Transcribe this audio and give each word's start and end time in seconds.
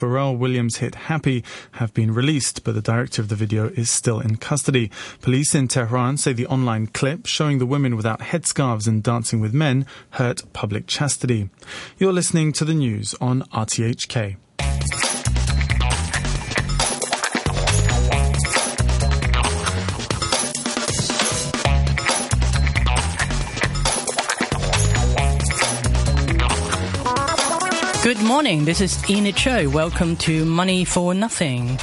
Pharrell 0.00 0.36
Williams 0.36 0.78
hit 0.78 0.94
Happy 0.94 1.44
have 1.72 1.92
been 1.92 2.14
released, 2.14 2.64
but 2.64 2.74
the 2.74 2.80
director 2.80 3.20
of 3.20 3.28
the 3.28 3.34
video 3.34 3.68
is 3.68 3.90
still 3.90 4.18
in 4.18 4.36
custody. 4.36 4.90
Police 5.20 5.54
in 5.54 5.68
Tehran 5.68 6.16
say 6.16 6.32
the 6.32 6.46
online 6.46 6.86
clip 6.86 7.26
showing 7.26 7.58
the 7.58 7.66
women 7.66 7.96
without 7.96 8.20
headscarves 8.20 8.88
and 8.88 9.02
dancing 9.02 9.40
with 9.40 9.52
men 9.52 9.84
hurt 10.12 10.50
public 10.54 10.86
chastity. 10.86 11.50
You're 11.98 12.14
listening 12.14 12.52
to 12.54 12.64
the 12.64 12.72
news 12.72 13.14
on 13.20 13.42
RTHK. 13.52 14.36
Good 28.02 28.22
morning. 28.22 28.64
This 28.64 28.80
is 28.80 29.10
Enid 29.10 29.36
Cho. 29.36 29.68
Welcome 29.68 30.16
to 30.16 30.46
Money 30.46 30.86
for 30.86 31.12
Nothing. 31.12 31.78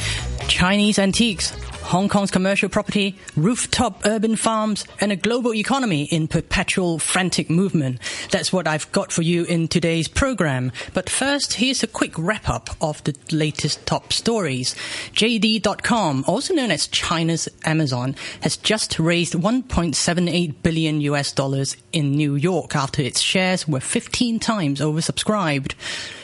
Chinese 0.47 0.97
antiques, 0.97 1.51
Hong 1.87 2.09
Kong's 2.09 2.31
commercial 2.31 2.67
property, 2.67 3.15
rooftop 3.37 4.05
urban 4.05 4.35
farms, 4.35 4.83
and 4.99 5.09
a 5.09 5.15
global 5.15 5.53
economy 5.53 6.03
in 6.03 6.27
perpetual 6.27 6.99
frantic 6.99 7.49
movement. 7.49 8.01
That's 8.29 8.51
what 8.51 8.67
I've 8.67 8.91
got 8.91 9.13
for 9.13 9.21
you 9.21 9.45
in 9.45 9.69
today's 9.69 10.09
program. 10.09 10.73
But 10.93 11.09
first, 11.09 11.53
here's 11.53 11.83
a 11.83 11.87
quick 11.87 12.11
wrap 12.17 12.49
up 12.49 12.71
of 12.81 13.01
the 13.05 13.15
latest 13.31 13.85
top 13.85 14.11
stories. 14.11 14.75
JD.com, 15.13 16.25
also 16.27 16.53
known 16.53 16.71
as 16.71 16.87
China's 16.87 17.47
Amazon, 17.63 18.17
has 18.41 18.57
just 18.57 18.99
raised 18.99 19.33
1.78 19.35 20.55
billion 20.61 20.99
US 20.99 21.31
dollars 21.31 21.77
in 21.93 22.11
New 22.11 22.35
York 22.35 22.75
after 22.75 23.01
its 23.01 23.21
shares 23.21 23.65
were 23.65 23.79
15 23.79 24.41
times 24.41 24.81
oversubscribed. 24.81 25.73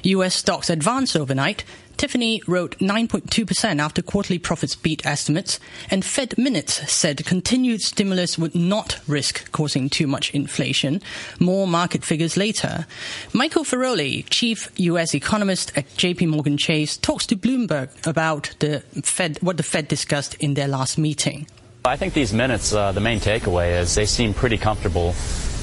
US 0.03 0.35
stocks 0.35 0.69
advanced 0.69 1.15
overnight. 1.15 1.63
Tiffany 1.97 2.41
wrote 2.47 2.77
9.2% 2.79 3.79
after 3.79 4.01
quarterly 4.01 4.39
profits 4.39 4.75
beat 4.75 5.05
estimates, 5.05 5.59
and 5.89 6.03
Fed 6.03 6.37
Minutes 6.37 6.91
said 6.91 7.25
continued 7.25 7.81
stimulus 7.81 8.37
would 8.37 8.55
not 8.55 8.99
risk 9.07 9.51
causing 9.51 9.89
too 9.89 10.07
much 10.07 10.33
inflation. 10.33 11.01
More 11.39 11.67
market 11.67 12.03
figures 12.03 12.37
later. 12.37 12.85
Michael 13.33 13.63
Feroli, 13.63 14.25
chief 14.29 14.71
U.S. 14.77 15.13
economist 15.13 15.71
at 15.77 15.87
JP 15.95 16.27
Morgan 16.29 16.57
Chase, 16.57 16.97
talks 16.97 17.25
to 17.27 17.35
Bloomberg 17.35 17.89
about 18.05 18.55
the 18.59 18.81
Fed, 19.03 19.37
what 19.41 19.57
the 19.57 19.63
Fed 19.63 19.87
discussed 19.87 20.35
in 20.35 20.55
their 20.55 20.67
last 20.67 20.97
meeting. 20.97 21.47
I 21.85 21.97
think 21.97 22.13
these 22.13 22.33
minutes, 22.33 22.73
uh, 22.73 22.93
the 22.93 23.01
main 23.01 23.19
takeaway 23.19 23.79
is 23.79 23.93
they 23.93 24.05
seem 24.05 24.33
pretty 24.33 24.57
comfortable 24.57 25.15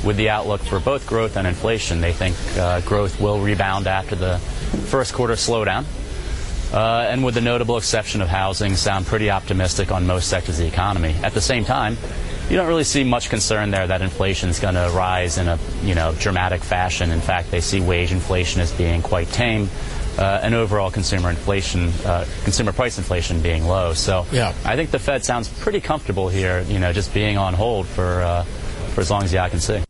with 0.05 0.17
the 0.17 0.29
outlook 0.29 0.61
for 0.61 0.79
both 0.79 1.07
growth 1.07 1.37
and 1.37 1.47
inflation. 1.47 2.01
They 2.01 2.13
think 2.13 2.37
uh, 2.57 2.81
growth 2.83 3.21
will 3.21 3.41
rebound 3.41 3.87
after 3.87 4.17
the 4.17 4.39
first 4.89 5.15
quarter 5.15 5.35
slowdown. 5.35 5.85
Uh, 6.73 7.07
and 7.09 7.25
with 7.25 7.35
the 7.35 7.41
notable 7.41 7.77
exception 7.77 8.23
of 8.23 8.29
housing, 8.29 8.77
sound 8.77 9.07
pretty 9.07 9.31
optimistic 9.31 9.91
on 9.91 10.07
most 10.07 10.29
sectors 10.29 10.59
of 10.59 10.65
the 10.65 10.69
economy. 10.69 11.15
At 11.23 11.35
the 11.35 11.41
same 11.41 11.65
time, 11.65 11.97
you 12.49 12.57
don't 12.57 12.69
really 12.69 12.85
see 12.85 13.05
much 13.05 13.31
concern 13.31 13.71
there 13.71 13.87
that 13.87 14.03
inflation 14.03 14.49
is 14.49 14.59
going 14.59 14.75
to 14.75 14.91
rise 14.95 15.39
in 15.39 15.49
a 15.49 15.59
you 15.83 15.95
know 15.95 16.15
dramatic 16.19 16.63
fashion. 16.63 17.11
In 17.11 17.21
fact, 17.21 17.51
they 17.51 17.61
see 17.61 17.81
wage 17.81 18.13
inflation 18.13 18.61
as 18.61 18.73
being 18.73 19.03
quite 19.03 19.29
tame, 19.29 19.69
uh, 20.19 20.41
and 20.43 20.55
overall 20.55 20.91
consumer 20.91 21.31
inflation, 21.31 21.93
uh, 22.05 22.27
consumer 22.45 22.73
price 22.73 22.99
inflation 22.99 23.41
being 23.41 23.65
low. 23.67 23.95
So 23.95 24.27
Yeah. 24.33 24.53
I 24.65 24.77
think 24.77 24.91
the 24.91 24.99
Fed 24.99 25.25
sounds 25.25 25.49
pretty 25.49 25.81
comfortable 25.81 26.29
here. 26.29 26.63
You 26.63 26.79
know, 26.79 26.93
just 26.93 27.15
being 27.15 27.37
on 27.39 27.55
hold 27.55 27.87
for 27.87 28.23
uh, 28.23 28.43
for 28.95 29.01
as 29.01 29.11
long 29.11 29.23
as 29.23 29.31
the 29.31 29.39
eye 29.39 29.49
can 29.49 29.61
see. 29.61 29.83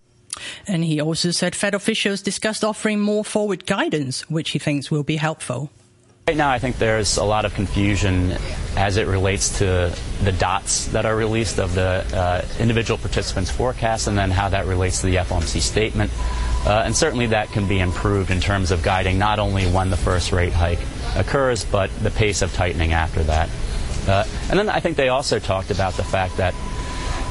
And 0.66 0.84
he 0.84 1.00
also 1.00 1.30
said 1.30 1.56
Fed 1.56 1.74
officials 1.74 2.22
discussed 2.22 2.62
offering 2.62 3.00
more 3.00 3.24
forward 3.24 3.66
guidance, 3.66 4.28
which 4.30 4.50
he 4.50 4.58
thinks 4.58 4.90
will 4.90 5.02
be 5.02 5.16
helpful. 5.16 5.70
Right 6.28 6.36
now, 6.36 6.50
I 6.50 6.58
think 6.58 6.78
there's 6.78 7.16
a 7.16 7.24
lot 7.24 7.44
of 7.44 7.54
confusion 7.54 8.36
as 8.76 8.98
it 8.98 9.08
relates 9.08 9.58
to 9.58 9.92
the 10.22 10.32
dots 10.32 10.86
that 10.88 11.04
are 11.04 11.16
released 11.16 11.58
of 11.58 11.74
the 11.74 12.06
uh, 12.14 12.44
individual 12.60 12.98
participants' 12.98 13.50
forecasts 13.50 14.06
and 14.06 14.16
then 14.16 14.30
how 14.30 14.48
that 14.50 14.66
relates 14.66 15.00
to 15.00 15.06
the 15.06 15.16
FOMC 15.16 15.60
statement. 15.60 16.12
Uh, 16.64 16.82
and 16.84 16.94
certainly 16.94 17.26
that 17.26 17.48
can 17.48 17.66
be 17.66 17.80
improved 17.80 18.30
in 18.30 18.40
terms 18.40 18.70
of 18.70 18.82
guiding 18.82 19.18
not 19.18 19.38
only 19.38 19.66
when 19.66 19.90
the 19.90 19.96
first 19.96 20.30
rate 20.30 20.52
hike 20.52 20.78
occurs, 21.16 21.64
but 21.64 21.90
the 22.02 22.10
pace 22.10 22.42
of 22.42 22.54
tightening 22.54 22.92
after 22.92 23.22
that. 23.24 23.48
Uh, 24.06 24.24
and 24.50 24.58
then 24.58 24.68
I 24.68 24.78
think 24.78 24.96
they 24.96 25.08
also 25.08 25.38
talked 25.38 25.70
about 25.70 25.94
the 25.94 26.04
fact 26.04 26.36
that, 26.36 26.54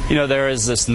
you 0.09 0.16
know, 0.16 0.28
there 0.28 0.50
is 0.50 0.66
this 0.66 0.90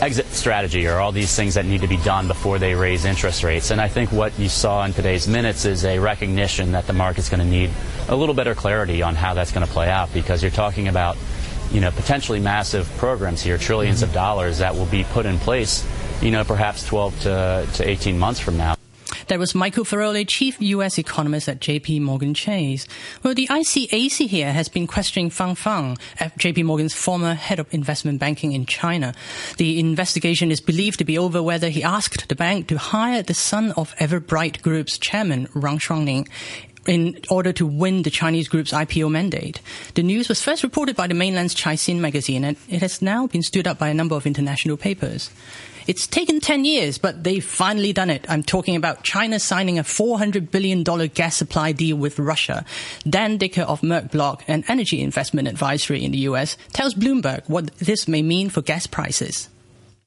exit 0.00 0.26
strategy 0.26 0.86
or 0.86 0.96
all 0.96 1.12
these 1.12 1.34
things 1.34 1.54
that 1.54 1.64
need 1.64 1.80
to 1.80 1.88
be 1.88 1.96
done 1.98 2.28
before 2.28 2.58
they 2.58 2.74
raise 2.74 3.04
interest 3.04 3.42
rates. 3.42 3.70
And 3.70 3.80
I 3.80 3.88
think 3.88 4.12
what 4.12 4.38
you 4.38 4.48
saw 4.48 4.84
in 4.84 4.92
today's 4.92 5.26
minutes 5.26 5.64
is 5.64 5.84
a 5.84 5.98
recognition 5.98 6.72
that 6.72 6.86
the 6.86 6.92
market's 6.92 7.28
going 7.28 7.40
to 7.40 7.46
need 7.46 7.70
a 8.08 8.16
little 8.16 8.34
better 8.34 8.54
clarity 8.54 9.02
on 9.02 9.14
how 9.14 9.34
that's 9.34 9.52
going 9.52 9.66
to 9.66 9.72
play 9.72 9.88
out 9.88 10.12
because 10.14 10.42
you're 10.42 10.50
talking 10.52 10.88
about, 10.88 11.16
you 11.72 11.80
know, 11.80 11.90
potentially 11.90 12.40
massive 12.40 12.88
programs 12.96 13.42
here, 13.42 13.58
10000000000s 13.58 14.02
of 14.02 14.08
mm-hmm. 14.08 14.14
dollars 14.14 14.58
that 14.58 14.74
will 14.74 14.86
be 14.86 15.04
put 15.04 15.26
in 15.26 15.38
place, 15.38 15.86
you 16.22 16.30
know, 16.30 16.44
perhaps 16.44 16.86
12 16.86 17.20
to, 17.20 17.68
to 17.74 17.88
18 17.88 18.18
months 18.18 18.40
from 18.40 18.56
now. 18.56 18.77
That 19.28 19.38
was 19.38 19.54
Michael 19.54 19.84
Feroli, 19.84 20.26
chief 20.26 20.56
U.S. 20.58 20.96
economist 20.96 21.50
at 21.50 21.60
JP 21.60 22.00
Morgan 22.00 22.32
Chase. 22.32 22.88
Well, 23.22 23.34
the 23.34 23.46
ICAC 23.48 24.26
here 24.26 24.54
has 24.54 24.70
been 24.70 24.86
questioning 24.86 25.28
Fang 25.28 25.54
Fang, 25.54 25.98
uh, 26.18 26.30
JP 26.38 26.64
Morgan's 26.64 26.94
former 26.94 27.34
head 27.34 27.58
of 27.58 27.66
investment 27.74 28.20
banking 28.20 28.52
in 28.52 28.64
China. 28.64 29.12
The 29.58 29.78
investigation 29.78 30.50
is 30.50 30.62
believed 30.62 30.98
to 31.00 31.04
be 31.04 31.18
over 31.18 31.42
whether 31.42 31.68
he 31.68 31.82
asked 31.82 32.30
the 32.30 32.34
bank 32.34 32.68
to 32.68 32.78
hire 32.78 33.22
the 33.22 33.34
son 33.34 33.72
of 33.72 33.94
Everbright 33.96 34.62
Group's 34.62 34.96
chairman, 34.96 35.44
Tang 35.52 35.78
Shuangning, 35.78 36.26
in 36.86 37.20
order 37.28 37.52
to 37.52 37.66
win 37.66 38.04
the 38.04 38.10
Chinese 38.10 38.48
group's 38.48 38.72
IPO 38.72 39.10
mandate. 39.10 39.60
The 39.92 40.02
news 40.02 40.30
was 40.30 40.42
first 40.42 40.62
reported 40.62 40.96
by 40.96 41.06
the 41.06 41.12
mainland's 41.12 41.54
Caixin 41.54 41.98
magazine 41.98 42.44
and 42.44 42.56
it 42.70 42.80
has 42.80 43.02
now 43.02 43.26
been 43.26 43.42
stood 43.42 43.66
up 43.66 43.78
by 43.78 43.90
a 43.90 43.94
number 43.94 44.14
of 44.14 44.26
international 44.26 44.78
papers. 44.78 45.28
It's 45.88 46.06
taken 46.06 46.38
10 46.38 46.66
years, 46.66 46.98
but 46.98 47.24
they've 47.24 47.42
finally 47.42 47.94
done 47.94 48.10
it. 48.10 48.26
I'm 48.28 48.42
talking 48.42 48.76
about 48.76 49.04
China 49.04 49.40
signing 49.40 49.78
a 49.78 49.82
$400 49.82 50.50
billion 50.50 50.82
gas 50.82 51.34
supply 51.34 51.72
deal 51.72 51.96
with 51.96 52.18
Russia. 52.18 52.66
Dan 53.08 53.38
Dicker 53.38 53.62
of 53.62 53.80
MercBloc, 53.80 54.42
an 54.48 54.64
energy 54.68 55.00
investment 55.00 55.48
advisory 55.48 56.04
in 56.04 56.12
the 56.12 56.18
US, 56.28 56.58
tells 56.74 56.92
Bloomberg 56.92 57.48
what 57.48 57.74
this 57.78 58.06
may 58.06 58.20
mean 58.20 58.50
for 58.50 58.60
gas 58.60 58.86
prices. 58.86 59.48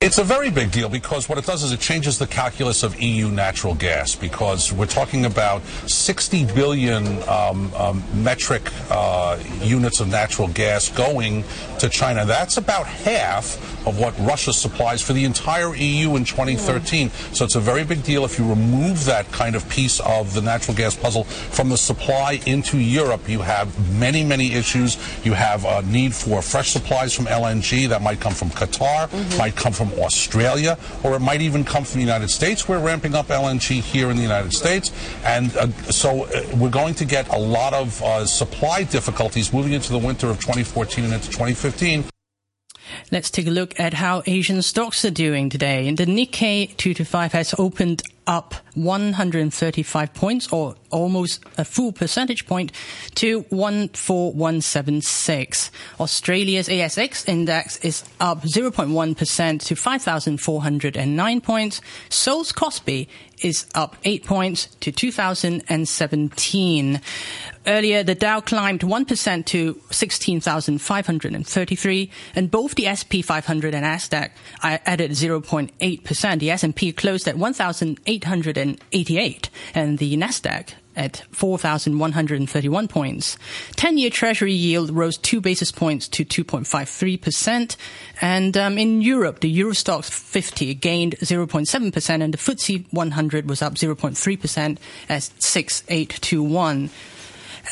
It's 0.02 0.18
a 0.18 0.24
very 0.24 0.50
big 0.50 0.72
deal 0.72 0.90
because 0.90 1.30
what 1.30 1.38
it 1.38 1.46
does 1.46 1.62
is 1.62 1.72
it 1.72 1.80
changes 1.80 2.18
the 2.18 2.26
calculus 2.26 2.82
of 2.82 3.00
EU 3.00 3.30
natural 3.30 3.76
gas 3.76 4.16
because 4.16 4.74
we're 4.74 4.88
talking 4.88 5.26
about 5.26 5.62
60 5.86 6.46
billion 6.56 7.06
um, 7.30 7.72
um, 7.76 8.04
metric 8.16 8.68
uh, 8.90 9.38
units 9.62 10.00
of 10.00 10.08
natural 10.08 10.48
gas 10.48 10.90
going 10.90 11.44
to 11.78 11.88
China. 11.88 12.26
That's 12.26 12.58
about 12.58 12.88
half 12.88 13.58
of 13.86 14.00
what 14.00 14.18
Russia 14.18 14.54
supplies 14.54 15.04
for 15.04 15.14
the 15.14 15.24
entire 15.24 15.76
EU 15.76 16.16
in 16.16 16.26
2013. 16.26 17.12
So 17.34 17.46
it's 17.46 17.56
a 17.56 17.60
very 17.60 17.84
big 17.84 18.02
deal 18.04 18.26
if 18.26 18.40
you 18.40 18.50
remove 18.50 19.06
that 19.06 19.32
kind 19.32 19.56
of 19.56 19.70
piece 19.70 20.00
of 20.00 20.34
the 20.34 20.42
natural 20.42 20.76
gas 20.76 20.96
puzzle 20.96 21.26
from 21.26 21.70
the 21.70 21.78
supply 21.78 22.40
into 22.48 22.80
Europe. 22.80 23.30
You 23.30 23.42
have 23.42 23.70
many, 24.00 24.24
many 24.24 24.54
issues. 24.54 24.98
You 25.24 25.34
have 25.34 25.64
a 25.66 25.84
need 25.84 26.16
for 26.16 26.42
fresh 26.42 26.72
supplies 26.72 27.14
from 27.14 27.26
LNG 27.26 27.88
that 27.90 28.02
might 28.02 28.20
come 28.20 28.34
from 28.34 28.50
Qatar, 28.50 29.08
might 29.38 29.56
come 29.56 29.74
from 29.74 29.91
Australia, 30.00 30.78
or 31.03 31.16
it 31.16 31.19
might 31.19 31.41
even 31.41 31.63
come 31.63 31.84
from 31.84 32.00
the 32.00 32.06
United 32.06 32.29
States. 32.29 32.68
We're 32.68 32.79
ramping 32.79 33.16
up 33.16 33.28
LNG 33.28 33.81
here 33.81 34.09
in 34.09 34.18
the 34.18 34.24
United 34.24 34.53
States. 34.53 34.91
And 35.24 35.56
uh, 35.57 35.68
so 35.91 36.25
uh, 36.25 36.44
we're 36.57 36.69
going 36.69 36.96
to 36.96 37.06
get 37.06 37.28
a 37.29 37.38
lot 37.38 37.74
of 37.74 38.02
uh, 38.02 38.25
supply 38.25 38.84
difficulties 38.84 39.53
moving 39.53 39.74
into 39.74 39.91
the 39.91 40.00
winter 40.00 40.29
of 40.29 40.40
2014 40.40 41.06
and 41.06 41.13
into 41.13 41.28
2015. 41.29 42.06
Let's 43.12 43.29
take 43.29 43.47
a 43.47 43.52
look 43.52 43.79
at 43.79 43.94
how 43.94 44.24
Asian 44.25 44.62
stocks 44.62 45.03
are 45.06 45.12
doing 45.12 45.50
today. 45.50 45.91
The 45.91 46.06
Nikkei 46.06 46.75
225 46.78 47.31
has 47.34 47.56
opened 47.58 48.03
up 48.28 48.56
135 48.75 50.13
points 50.13 50.47
or 50.52 50.75
almost 50.91 51.44
a 51.57 51.66
full 51.66 51.91
percentage 51.91 52.46
point 52.46 52.72
to 53.16 53.41
14176. 53.43 55.72
Australia's 55.99 56.67
ASX 56.67 57.28
index 57.28 57.78
is 57.78 58.03
up 58.20 58.43
0.1% 58.43 59.66
to 59.66 59.76
5,409 59.76 61.41
points. 61.41 61.82
Seoul's 62.09 62.52
Kospi 62.52 63.08
is 63.41 63.66
up 63.73 63.96
8 64.03 64.26
points 64.26 64.67
to 64.82 64.91
2017. 64.91 67.02
Earlier, 67.67 68.02
the 68.03 68.16
Dow 68.16 68.41
climbed 68.41 68.82
1% 68.82 69.46
to 69.46 69.79
16,533, 69.91 72.11
and 72.35 72.52
both 72.52 72.76
the 72.76 72.94
SP 72.94 73.23
500 73.23 73.73
and 73.76 73.85
Nasdaq 73.85 74.32
added 74.64 75.11
0.8%. 75.11 76.40
The 76.40 76.52
S&P 76.52 76.91
closed 76.91 77.28
at 77.28 77.37
1,888, 77.37 79.49
and 79.76 79.99
the 79.99 80.17
Nasdaq 80.17 80.73
at 80.96 81.23
4,131 81.32 82.88
points. 82.88 83.38
10-year 83.76 84.09
Treasury 84.09 84.53
yield 84.53 84.91
rose 84.91 85.17
two 85.17 85.41
basis 85.41 85.72
points 85.72 86.08
to 86.09 86.26
2.53%. 86.26 87.76
And 88.22 88.58
um, 88.58 88.78
in 88.78 89.02
Europe, 89.02 89.40
the 89.40 89.49
Euro 89.49 89.73
Stoxx 89.73 90.09
50 90.09 90.73
gained 90.76 91.17
0.7% 91.20 92.23
and 92.23 92.34
the 92.34 92.38
FTSE 92.38 92.85
100 92.91 93.49
was 93.49 93.61
up 93.61 93.76
0.3% 93.76 94.78
at 95.09 95.23
6821. 95.23 96.90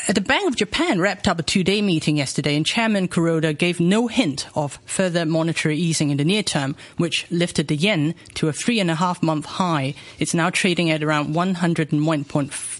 The 0.08 0.20
Bank 0.20 0.48
of 0.48 0.56
Japan 0.56 1.00
wrapped 1.00 1.26
up 1.26 1.38
a 1.38 1.42
two-day 1.42 1.82
meeting 1.82 2.16
yesterday, 2.16 2.56
and 2.56 2.64
Chairman 2.64 3.08
Kuroda 3.08 3.56
gave 3.56 3.80
no 3.80 4.06
hint 4.06 4.46
of 4.54 4.78
further 4.86 5.26
monetary 5.26 5.76
easing 5.76 6.10
in 6.10 6.16
the 6.16 6.24
near 6.24 6.42
term, 6.42 6.76
which 6.96 7.26
lifted 7.30 7.68
the 7.68 7.76
yen 7.76 8.14
to 8.34 8.48
a 8.48 8.52
three 8.52 8.78
and 8.78 8.90
a 8.90 8.94
half 8.94 9.22
month 9.22 9.46
high. 9.46 9.94
It's 10.18 10.34
now 10.34 10.50
trading 10.50 10.90
at 10.90 11.02
around 11.02 11.34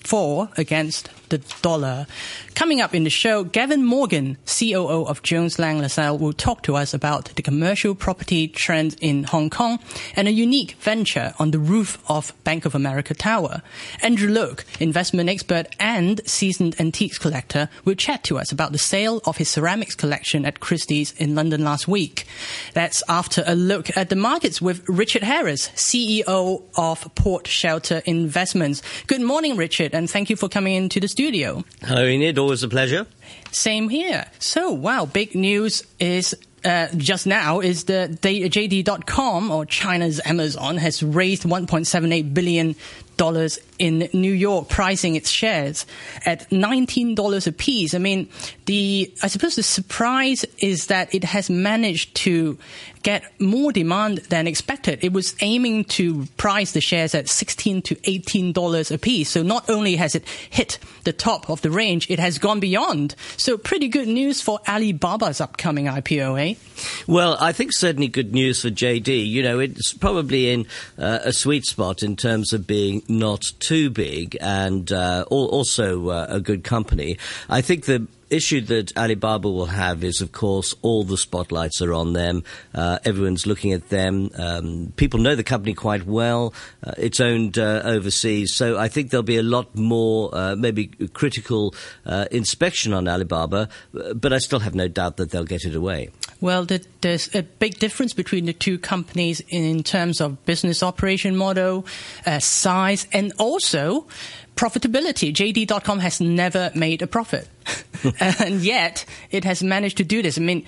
101.4 0.05 0.59
against 0.59 1.11
the 1.31 1.39
dollar. 1.63 2.07
Coming 2.55 2.81
up 2.81 2.95
in 2.95 3.05
the 3.05 3.11
show, 3.11 3.45
Gavin 3.45 3.85
Morgan, 3.85 4.37
COO 4.47 5.07
of 5.07 5.23
Jones 5.23 5.59
Lang 5.59 5.79
LaSalle, 5.79 6.19
will 6.19 6.33
talk 6.33 6.63
to 6.65 6.77
us 6.77 6.93
about 6.93 7.27
the 7.37 7.43
commercial 7.43 7.95
property 7.95 8.49
trend 8.49 8.97
in 9.01 9.25
Hong 9.25 9.49
Kong 9.49 9.79
and 10.17 10.29
a 10.29 10.33
unique 10.33 10.73
venture 10.73 11.33
on 11.39 11.53
the 11.53 11.59
roof 11.59 11.99
of 12.09 12.33
Bank 12.45 12.65
of 12.65 12.75
America 12.75 13.15
Tower. 13.15 13.63
Andrew 14.03 14.29
Look, 14.29 14.65
investment 14.81 15.31
expert 15.31 15.75
and 15.79 16.21
seasoned 16.29 16.79
antiques 16.81 17.19
collector, 17.19 17.69
will 17.85 17.95
chat 17.95 18.25
to 18.25 18.39
us 18.39 18.53
about 18.53 18.73
the 18.73 18.79
sale 18.79 19.23
of 19.25 19.37
his 19.37 19.49
ceramics 19.49 19.95
collection 19.95 20.45
at 20.45 20.61
Christie's 20.61 21.13
in 21.13 21.35
London 21.35 21.65
last 21.65 21.87
week. 21.87 22.27
That's 22.75 23.03
after 23.09 23.45
a 23.47 23.55
look 23.55 23.97
at 23.97 24.09
the 24.09 24.17
markets 24.17 24.61
with 24.61 24.87
Richard 24.89 25.23
Harris, 25.23 25.69
CEO 25.71 26.63
of 26.77 27.15
Port 27.15 27.47
Shelter 27.47 28.03
Investments. 28.05 28.83
Good 29.07 29.23
morning, 29.23 29.57
Richard, 29.57 29.90
and 29.95 30.11
thank 30.11 30.31
you 30.31 30.37
for 30.37 30.49
coming 30.49 30.75
into 30.75 31.01
the 31.01 31.09
studio 31.09 31.21
studio. 31.31 31.65
Hello, 31.83 32.05
Enid. 32.05 32.39
Always 32.39 32.63
a 32.63 32.69
pleasure. 32.69 33.07
Same 33.53 33.89
here. 33.89 34.27
So, 34.39 34.73
wow, 34.73 35.07
big 35.07 35.35
news 35.35 35.85
is 35.99 36.35
uh, 36.65 36.89
just 36.97 37.27
now 37.27 37.61
is 37.61 37.85
the 37.85 38.19
JD.com 38.23 39.51
or 39.51 39.65
China's 39.67 40.21
Amazon 40.25 40.77
has 40.79 41.03
raised 41.03 41.45
1.78 41.45 42.35
billion 42.35 42.75
dollars 43.17 43.59
in 43.81 44.11
New 44.13 44.33
York, 44.33 44.69
pricing 44.69 45.17
its 45.17 45.31
shares 45.31 45.87
at 46.27 46.49
$19 46.51 47.47
a 47.47 47.53
piece. 47.53 47.95
I 47.95 47.99
mean, 47.99 48.29
the, 48.67 49.13
I 49.23 49.27
suppose 49.29 49.57
the 49.57 49.63
surprise 49.63 50.45
is 50.59 50.87
that 50.87 51.13
it 51.15 51.25
has 51.25 51.49
managed 51.49 52.15
to 52.17 52.59
get 53.03 53.25
more 53.41 53.73
demand 53.73 54.19
than 54.29 54.47
expected. 54.47 55.03
It 55.03 55.13
was 55.13 55.35
aiming 55.41 55.85
to 55.97 56.27
price 56.37 56.73
the 56.73 56.81
shares 56.81 57.15
at 57.15 57.29
16 57.29 57.83
to 57.83 57.95
$18 57.97 58.95
a 58.95 58.99
piece. 58.99 59.31
So 59.31 59.43
not 59.43 59.69
only 59.71 59.97
has 59.97 60.15
it 60.15 60.25
hit 60.51 60.79
the 61.05 61.13
top 61.13 61.49
of 61.49 61.63
the 61.63 61.71
range, 61.71 62.11
it 62.11 62.19
has 62.19 62.39
gone 62.39 62.61
beyond. 62.61 63.15
So 63.39 63.57
pretty 63.57 63.89
good 63.89 64.09
news 64.09 64.43
for 64.43 64.61
Alibaba's 64.67 65.41
upcoming 65.41 65.87
IPO, 65.87 66.51
eh? 66.51 66.55
Well, 67.07 67.37
I 67.41 67.53
think 67.53 67.73
certainly 67.73 68.09
good 68.09 68.35
news 68.35 68.61
for 68.61 68.69
JD. 68.69 69.27
You 69.27 69.43
know, 69.43 69.59
it's 69.59 69.95
probably 69.95 70.51
in 70.51 70.67
uh, 70.99 71.21
a 71.25 71.33
sweet 71.33 71.65
spot 71.65 72.03
in 72.03 72.17
terms 72.17 72.53
of 72.53 72.67
being 72.67 73.03
not 73.09 73.45
too 73.61 73.70
big 73.91 74.37
and 74.41 74.91
uh, 74.93 75.25
also 75.29 76.09
uh, 76.09 76.27
a 76.29 76.41
good 76.41 76.65
company. 76.65 77.19
I 77.49 77.61
think 77.61 77.85
the 77.85 78.07
issue 78.31 78.61
that 78.63 78.97
Alibaba 78.97 79.49
will 79.49 79.67
have 79.67 80.03
is, 80.05 80.21
of 80.21 80.33
course, 80.33 80.75
all 80.83 81.05
the 81.05 81.17
spotlights 81.17 81.83
are 81.83 81.93
on 81.93 82.13
them. 82.13 82.45
Uh, 82.75 82.99
everyone's 83.05 83.47
looking 83.47 83.73
at 83.73 83.89
them. 83.89 84.31
Um, 84.39 84.93
people 84.97 85.21
know 85.21 85.35
the 85.35 85.45
company 85.45 85.75
quite 85.75 86.07
well. 86.07 86.55
Uh, 86.83 86.93
it's 86.97 87.21
owned 87.21 87.59
uh, 87.59 87.83
overseas, 87.85 88.55
so 88.55 88.79
I 88.79 88.89
think 88.89 89.11
there'll 89.11 89.23
be 89.23 89.37
a 89.37 89.43
lot 89.43 89.75
more, 89.75 90.31
uh, 90.33 90.57
maybe 90.57 90.87
critical 91.13 91.75
uh, 92.07 92.27
inspection 92.31 92.93
on 92.93 93.09
Alibaba. 93.09 93.69
But 93.93 94.33
I 94.33 94.39
still 94.39 94.61
have 94.61 94.75
no 94.75 94.89
doubt 94.89 95.17
that 95.19 95.31
they'll 95.31 95.45
get 95.45 95.65
it 95.65 95.75
away. 95.75 96.11
Well, 96.41 96.67
there's 97.01 97.35
a 97.35 97.43
big 97.43 97.79
difference 97.79 98.15
between 98.15 98.47
the 98.47 98.55
two 98.55 98.79
companies 98.79 99.43
in 99.49 99.83
terms 99.83 100.21
of 100.21 100.43
business 100.47 100.83
operation 100.83 101.37
model, 101.37 101.87
uh, 102.25 102.39
size, 102.39 103.07
and 103.13 103.33
also 103.39 104.07
profitability. 104.61 105.33
JD.com 105.33 106.01
has 106.01 106.21
never 106.21 106.71
made 106.75 107.01
a 107.01 107.07
profit. 107.07 107.49
and 108.21 108.61
yet 108.61 109.07
it 109.31 109.45
has 109.45 109.63
managed 109.63 109.97
to 109.97 110.05
do 110.05 110.21
this. 110.21 110.37
I 110.37 110.43
mean, 110.43 110.67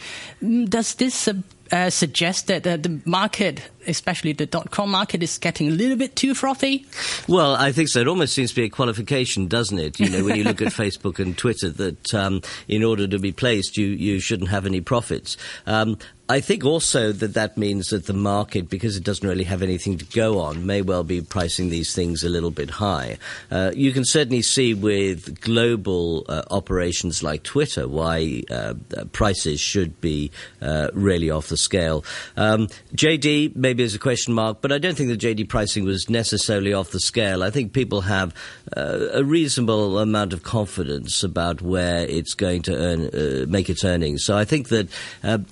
does 0.64 0.94
this 0.94 1.28
uh, 1.28 1.34
uh, 1.70 1.90
suggest 1.90 2.46
that 2.46 2.66
uh, 2.66 2.78
the 2.78 3.02
market, 3.04 3.60
especially 3.86 4.32
the 4.32 4.46
dot 4.46 4.70
com 4.70 4.90
market, 4.90 5.22
is 5.22 5.38
getting 5.38 5.68
a 5.68 5.70
little 5.70 5.96
bit 5.96 6.16
too 6.16 6.34
frothy? 6.34 6.86
Well, 7.28 7.54
I 7.54 7.72
think 7.72 7.88
so. 7.88 8.00
It 8.00 8.08
almost 8.08 8.34
seems 8.34 8.50
to 8.50 8.56
be 8.56 8.64
a 8.64 8.70
qualification, 8.70 9.48
doesn't 9.48 9.78
it? 9.78 9.98
You 10.00 10.08
know, 10.08 10.24
when 10.24 10.36
you 10.36 10.44
look 10.44 10.62
at 10.62 10.68
Facebook 10.72 11.18
and 11.18 11.36
Twitter, 11.36 11.70
that 11.70 12.14
um, 12.14 12.42
in 12.68 12.82
order 12.84 13.06
to 13.06 13.18
be 13.18 13.32
placed, 13.32 13.76
you, 13.76 13.86
you 13.86 14.20
shouldn't 14.20 14.50
have 14.50 14.66
any 14.66 14.80
profits. 14.80 15.36
Um, 15.66 15.98
I 16.28 16.40
think 16.40 16.64
also 16.64 17.12
that 17.12 17.34
that 17.34 17.58
means 17.58 17.88
that 17.88 18.06
the 18.06 18.14
market, 18.14 18.70
because 18.70 18.96
it 18.96 19.04
doesn't 19.04 19.28
really 19.28 19.44
have 19.44 19.60
anything 19.60 19.98
to 19.98 20.04
go 20.06 20.38
on, 20.38 20.64
may 20.64 20.80
well 20.80 21.04
be 21.04 21.20
pricing 21.20 21.68
these 21.68 21.94
things 21.94 22.24
a 22.24 22.30
little 22.30 22.50
bit 22.50 22.70
high. 22.70 23.18
Uh, 23.50 23.72
you 23.74 23.92
can 23.92 24.04
certainly 24.06 24.40
see 24.40 24.72
with 24.72 25.42
global 25.42 26.24
uh, 26.28 26.42
operations 26.50 27.22
like 27.22 27.42
Twitter 27.42 27.86
why 27.86 28.44
uh, 28.50 28.72
prices 29.12 29.60
should 29.60 30.00
be 30.00 30.30
uh, 30.62 30.88
really 30.94 31.28
off 31.28 31.48
the 31.48 31.58
scale. 31.58 32.02
Um, 32.36 32.68
JD 32.94 33.54
maybe 33.54 33.71
is 33.80 33.94
a 33.94 33.98
question 33.98 34.34
mark, 34.34 34.58
but 34.60 34.72
I 34.72 34.78
don't 34.78 34.96
think 34.96 35.08
the 35.08 35.16
JD 35.16 35.48
pricing 35.48 35.84
was 35.84 36.08
necessarily 36.08 36.72
off 36.72 36.90
the 36.90 37.00
scale. 37.00 37.42
I 37.42 37.50
think 37.50 37.72
people 37.72 38.02
have 38.02 38.34
uh, 38.76 39.08
a 39.12 39.24
reasonable 39.24 39.98
amount 39.98 40.32
of 40.32 40.42
confidence 40.42 41.22
about 41.22 41.62
where 41.62 42.04
it's 42.06 42.34
going 42.34 42.62
to 42.62 42.76
earn, 42.76 43.08
uh, 43.08 43.46
make 43.48 43.68
its 43.68 43.84
earnings. 43.84 44.24
So 44.24 44.36
I 44.36 44.44
think 44.44 44.68
that 44.68 44.88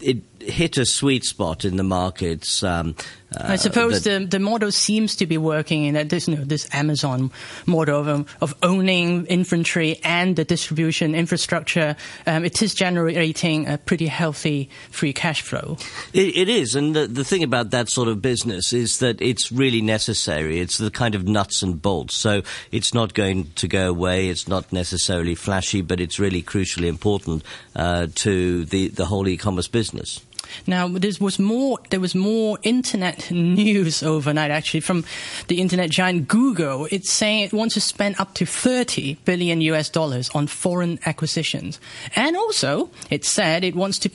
it 0.00 0.22
hit 0.40 0.78
a 0.78 0.86
sweet 0.86 1.24
spot 1.24 1.64
in 1.64 1.76
the 1.76 1.82
markets. 1.82 2.62
Um, 2.62 2.94
uh, 2.98 3.02
I 3.36 3.56
suppose 3.56 4.02
the 4.02 4.26
the 4.28 4.40
model 4.40 4.72
seems 4.72 5.14
to 5.16 5.26
be 5.26 5.38
working 5.38 5.84
in 5.84 5.94
that 5.94 6.08
this 6.08 6.26
you 6.26 6.36
know, 6.36 6.44
this 6.44 6.68
Amazon 6.72 7.30
model 7.64 8.08
of, 8.08 8.36
of 8.40 8.54
owning 8.62 9.26
inventory 9.26 10.00
and 10.02 10.34
the 10.34 10.44
distribution 10.44 11.14
infrastructure. 11.14 11.96
Um, 12.26 12.44
it 12.44 12.60
is 12.60 12.74
generating 12.74 13.68
a 13.68 13.78
pretty 13.78 14.08
healthy 14.08 14.68
free 14.90 15.12
cash 15.12 15.42
flow. 15.42 15.76
it, 16.12 16.36
it 16.36 16.48
is, 16.48 16.74
and 16.74 16.94
the, 16.96 17.06
the 17.06 17.24
thing 17.24 17.44
about 17.44 17.70
that 17.70 17.88
sort 17.88 18.08
of 18.08 18.20
business 18.20 18.72
is 18.72 18.98
that 18.98 19.20
it's 19.22 19.52
really 19.52 19.80
necessary. 19.80 20.58
It's 20.58 20.78
the 20.78 20.90
kind 20.90 21.14
of 21.14 21.28
nuts 21.28 21.62
and 21.62 21.80
bolts. 21.80 22.16
So 22.16 22.42
it's 22.72 22.92
not 22.92 23.14
going 23.14 23.52
to 23.56 23.68
go 23.68 23.88
away. 23.88 24.28
It's 24.28 24.48
not 24.48 24.72
necessarily 24.72 25.36
flashy, 25.36 25.82
but 25.82 26.00
it's 26.00 26.18
really 26.18 26.42
crucially 26.42 26.88
important 26.88 27.44
uh, 27.76 28.08
to 28.16 28.64
the 28.64 28.88
the 28.88 29.06
whole 29.06 29.28
e-commerce 29.28 29.68
business. 29.68 30.20
Now, 30.66 30.88
there 30.88 31.10
was 31.20 31.38
more. 31.38 31.78
There 31.90 32.00
was 32.00 32.14
more 32.14 32.58
internet 32.62 33.30
news 33.30 34.02
overnight, 34.02 34.50
actually, 34.50 34.80
from 34.80 35.04
the 35.48 35.60
internet 35.60 35.90
giant 35.90 36.28
Google. 36.28 36.86
It's 36.90 37.10
saying 37.10 37.44
it 37.44 37.52
wants 37.52 37.74
to 37.74 37.80
spend 37.80 38.16
up 38.18 38.34
to 38.34 38.46
30 38.46 39.14
billion 39.24 39.60
US 39.62 39.88
dollars 39.88 40.30
on 40.30 40.46
foreign 40.46 40.98
acquisitions, 41.06 41.80
and 42.16 42.36
also 42.36 42.90
it 43.10 43.24
said 43.24 43.64
it 43.64 43.74
wants 43.74 43.98
to 44.00 44.10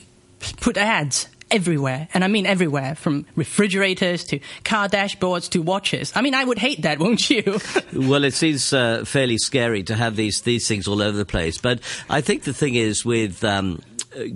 put 0.61 0.77
ads 0.77 1.27
everywhere. 1.51 2.07
And 2.13 2.23
I 2.23 2.27
mean 2.27 2.45
everywhere, 2.45 2.95
from 2.95 3.25
refrigerators 3.35 4.23
to 4.25 4.39
car 4.63 4.87
dashboards 4.87 5.49
to 5.51 5.61
watches. 5.61 6.11
I 6.15 6.21
mean, 6.21 6.33
I 6.33 6.43
would 6.43 6.59
hate 6.59 6.81
that, 6.83 6.99
won't 6.99 7.29
you? 7.29 7.59
well, 7.93 8.23
it 8.23 8.33
seems 8.33 8.73
uh, 8.73 9.05
fairly 9.05 9.37
scary 9.37 9.83
to 9.83 9.95
have 9.95 10.15
these, 10.15 10.41
these 10.41 10.67
things 10.67 10.87
all 10.87 11.01
over 11.01 11.17
the 11.17 11.25
place. 11.25 11.57
But 11.57 11.79
I 12.09 12.21
think 12.21 12.43
the 12.43 12.53
thing 12.53 12.75
is 12.75 13.05
with. 13.05 13.43
Um, 13.43 13.81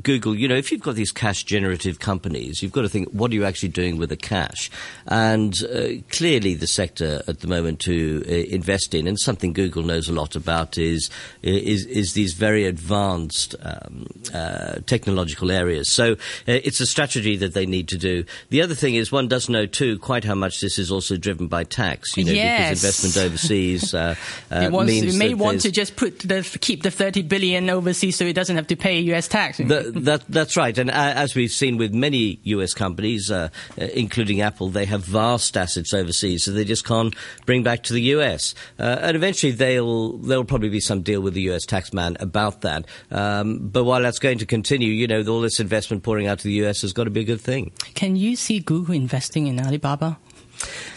Google, 0.03 0.35
you 0.35 0.47
know, 0.47 0.55
if 0.55 0.71
you've 0.71 0.81
got 0.81 0.95
these 0.95 1.11
cash 1.11 1.43
generative 1.43 1.99
companies, 1.99 2.61
you've 2.61 2.71
got 2.71 2.81
to 2.81 2.89
think, 2.89 3.09
what 3.09 3.31
are 3.31 3.33
you 3.33 3.45
actually 3.45 3.69
doing 3.69 3.97
with 3.97 4.09
the 4.09 4.17
cash? 4.17 4.69
And 5.07 5.55
uh, 5.63 6.01
clearly, 6.09 6.55
the 6.55 6.67
sector 6.67 7.21
at 7.27 7.39
the 7.39 7.47
moment 7.47 7.79
to 7.81 8.23
uh, 8.27 8.31
invest 8.31 8.93
in, 8.93 9.07
and 9.07 9.19
something 9.19 9.53
Google 9.53 9.83
knows 9.83 10.09
a 10.09 10.13
lot 10.13 10.35
about, 10.35 10.77
is 10.77 11.09
is, 11.41 11.85
is 11.85 12.13
these 12.13 12.33
very 12.33 12.65
advanced 12.65 13.55
um, 13.61 14.07
uh, 14.33 14.79
technological 14.85 15.51
areas. 15.51 15.91
So 15.91 16.13
uh, 16.13 16.15
it's 16.45 16.81
a 16.81 16.85
strategy 16.99 17.37
that 17.37 17.53
they 17.53 17.65
need 17.65 17.87
to 17.87 17.97
do. 17.97 18.25
The 18.49 18.61
other 18.61 18.75
thing 18.75 18.95
is, 18.95 19.09
one 19.11 19.29
does 19.29 19.47
know 19.47 19.65
too 19.65 19.97
quite 19.99 20.25
how 20.25 20.35
much 20.35 20.59
this 20.59 20.77
is 20.77 20.91
also 20.91 21.15
driven 21.15 21.47
by 21.47 21.63
tax. 21.63 22.17
You 22.17 22.25
know, 22.25 22.33
yes. 22.33 22.81
because 22.81 22.83
investment 22.83 23.25
overseas 23.25 23.93
uh, 23.93 24.15
uh, 24.51 24.69
wants, 24.69 24.91
means 24.91 25.15
it 25.15 25.17
may 25.17 25.33
want 25.33 25.61
to 25.61 25.71
just 25.71 25.95
put 25.95 26.19
the 26.19 26.43
keep 26.59 26.83
the 26.83 26.91
thirty 26.91 27.21
billion 27.21 27.69
overseas, 27.69 28.17
so 28.17 28.25
it 28.25 28.33
doesn't 28.33 28.55
have 28.55 28.67
to 28.67 28.75
pay 28.75 28.99
U.S. 28.99 29.27
tax 29.27 29.59
that, 29.59 30.25
that's 30.27 30.57
right. 30.57 30.77
And 30.77 30.89
uh, 30.89 30.93
as 30.93 31.35
we've 31.35 31.51
seen 31.51 31.77
with 31.77 31.93
many 31.93 32.39
US 32.43 32.73
companies, 32.73 33.31
uh, 33.31 33.49
uh, 33.79 33.85
including 33.93 34.41
Apple, 34.41 34.69
they 34.69 34.85
have 34.85 35.03
vast 35.03 35.55
assets 35.55 35.93
overseas, 35.93 36.45
so 36.45 36.51
they 36.51 36.65
just 36.65 36.85
can't 36.85 37.15
bring 37.45 37.63
back 37.63 37.83
to 37.83 37.93
the 37.93 38.01
US. 38.01 38.55
Uh, 38.77 38.97
and 39.01 39.15
eventually, 39.15 39.51
they'll 39.51 40.17
there'll 40.17 40.43
probably 40.45 40.69
be 40.69 40.79
some 40.79 41.01
deal 41.01 41.21
with 41.21 41.33
the 41.33 41.41
US 41.51 41.65
taxman 41.65 42.19
about 42.21 42.61
that. 42.61 42.85
Um, 43.11 43.69
but 43.69 43.83
while 43.83 44.01
that's 44.01 44.19
going 44.19 44.39
to 44.39 44.45
continue, 44.45 44.91
you 44.91 45.07
know, 45.07 45.23
all 45.27 45.41
this 45.41 45.59
investment 45.59 46.03
pouring 46.03 46.27
out 46.27 46.39
to 46.39 46.43
the 46.45 46.65
US 46.65 46.83
has 46.89 46.93
got 46.93 47.05
to 47.05 47.11
be 47.11 47.21
a 47.21 47.25
good 47.25 47.41
thing. 47.41 47.71
Can 47.93 48.15
you 48.15 48.35
see 48.35 48.59
Google 48.59 48.95
investing 48.95 49.47
in 49.47 49.59
Alibaba? 49.59 50.17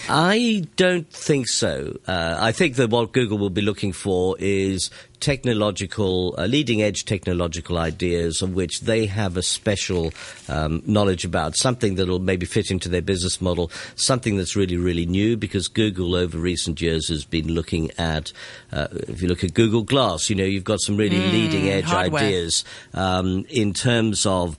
I 0.08 0.66
don't 0.74 1.08
think 1.08 1.46
so. 1.46 1.96
Uh, 2.08 2.36
I 2.40 2.50
think 2.50 2.74
that 2.76 2.90
what 2.90 3.12
Google 3.12 3.38
will 3.38 3.50
be 3.50 3.62
looking 3.62 3.92
for 3.92 4.36
is 4.40 4.90
technological, 5.20 6.34
uh, 6.36 6.46
leading 6.46 6.82
edge 6.82 7.04
technological 7.04 7.78
ideas 7.78 8.42
of 8.42 8.54
which 8.54 8.80
they 8.80 9.06
have 9.06 9.36
a 9.36 9.42
special 9.42 10.12
um, 10.48 10.82
knowledge 10.84 11.24
about, 11.24 11.54
something 11.54 11.94
that 11.94 12.08
will 12.08 12.18
maybe 12.18 12.44
fit 12.44 12.72
into 12.72 12.88
their 12.88 13.00
business 13.02 13.40
model, 13.40 13.70
something 13.94 14.36
that's 14.36 14.56
really, 14.56 14.76
really 14.76 15.06
new 15.06 15.36
because 15.36 15.68
Google 15.68 16.16
over 16.16 16.36
recent 16.36 16.80
years 16.80 17.08
has 17.08 17.24
been 17.24 17.46
looking 17.46 17.92
at, 17.98 18.32
uh, 18.72 18.88
if 19.06 19.22
you 19.22 19.28
look 19.28 19.44
at 19.44 19.54
Google 19.54 19.84
Glass, 19.84 20.28
you 20.28 20.34
know, 20.34 20.44
you've 20.44 20.64
got 20.64 20.80
some 20.80 20.96
really 20.96 21.18
mm, 21.18 21.30
leading 21.30 21.68
edge 21.68 21.84
hardware. 21.84 22.24
ideas 22.24 22.64
um, 22.94 23.44
in 23.48 23.72
terms 23.72 24.26
of 24.26 24.58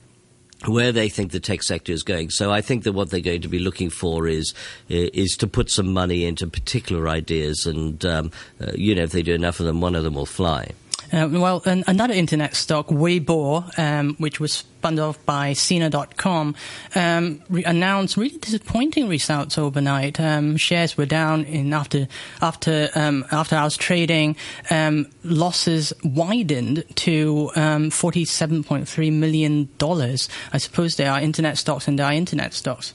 where 0.65 0.91
they 0.91 1.09
think 1.09 1.31
the 1.31 1.39
tech 1.39 1.63
sector 1.63 1.91
is 1.91 2.03
going. 2.03 2.29
So 2.29 2.51
I 2.51 2.61
think 2.61 2.83
that 2.83 2.93
what 2.93 3.09
they're 3.09 3.19
going 3.19 3.41
to 3.41 3.47
be 3.47 3.59
looking 3.59 3.89
for 3.89 4.27
is 4.27 4.53
is 4.89 5.35
to 5.37 5.47
put 5.47 5.69
some 5.69 5.91
money 5.91 6.25
into 6.25 6.47
particular 6.47 7.07
ideas, 7.07 7.65
and 7.65 8.03
um, 8.05 8.31
uh, 8.61 8.71
you 8.75 8.95
know, 8.95 9.03
if 9.03 9.11
they 9.11 9.23
do 9.23 9.33
enough 9.33 9.59
of 9.59 9.65
them, 9.65 9.81
one 9.81 9.95
of 9.95 10.03
them 10.03 10.15
will 10.15 10.25
fly. 10.25 10.71
Uh, 11.13 11.29
well, 11.31 11.61
an, 11.65 11.83
another 11.85 12.13
internet 12.13 12.55
stock, 12.55 12.87
Weibo, 12.87 13.77
um, 13.77 14.15
which 14.17 14.39
was 14.39 14.51
spun 14.51 14.97
off 14.97 15.23
by 15.27 15.53
Sina.com, 15.53 16.55
um, 16.95 17.41
re- 17.49 17.63
announced 17.63 18.17
really 18.17 18.37
disappointing 18.39 19.07
results 19.07 19.59
overnight. 19.59 20.19
Um, 20.19 20.57
shares 20.57 20.97
were 20.97 21.05
down 21.05 21.45
in 21.45 21.71
after 21.71 22.07
after 22.41 22.89
um, 22.95 23.25
after 23.31 23.55
hours 23.55 23.77
trading. 23.77 24.35
Um, 24.71 25.05
losses 25.23 25.93
widened 26.03 26.83
to 26.95 27.51
um, 27.55 27.91
forty-seven 27.91 28.63
point 28.63 28.89
three 28.89 29.11
million 29.11 29.69
dollars. 29.77 30.29
I 30.51 30.57
suppose 30.57 30.95
there 30.95 31.11
are 31.11 31.21
internet 31.21 31.59
stocks 31.59 31.87
and 31.87 31.99
there 31.99 32.07
are 32.07 32.13
internet 32.13 32.53
stocks. 32.53 32.93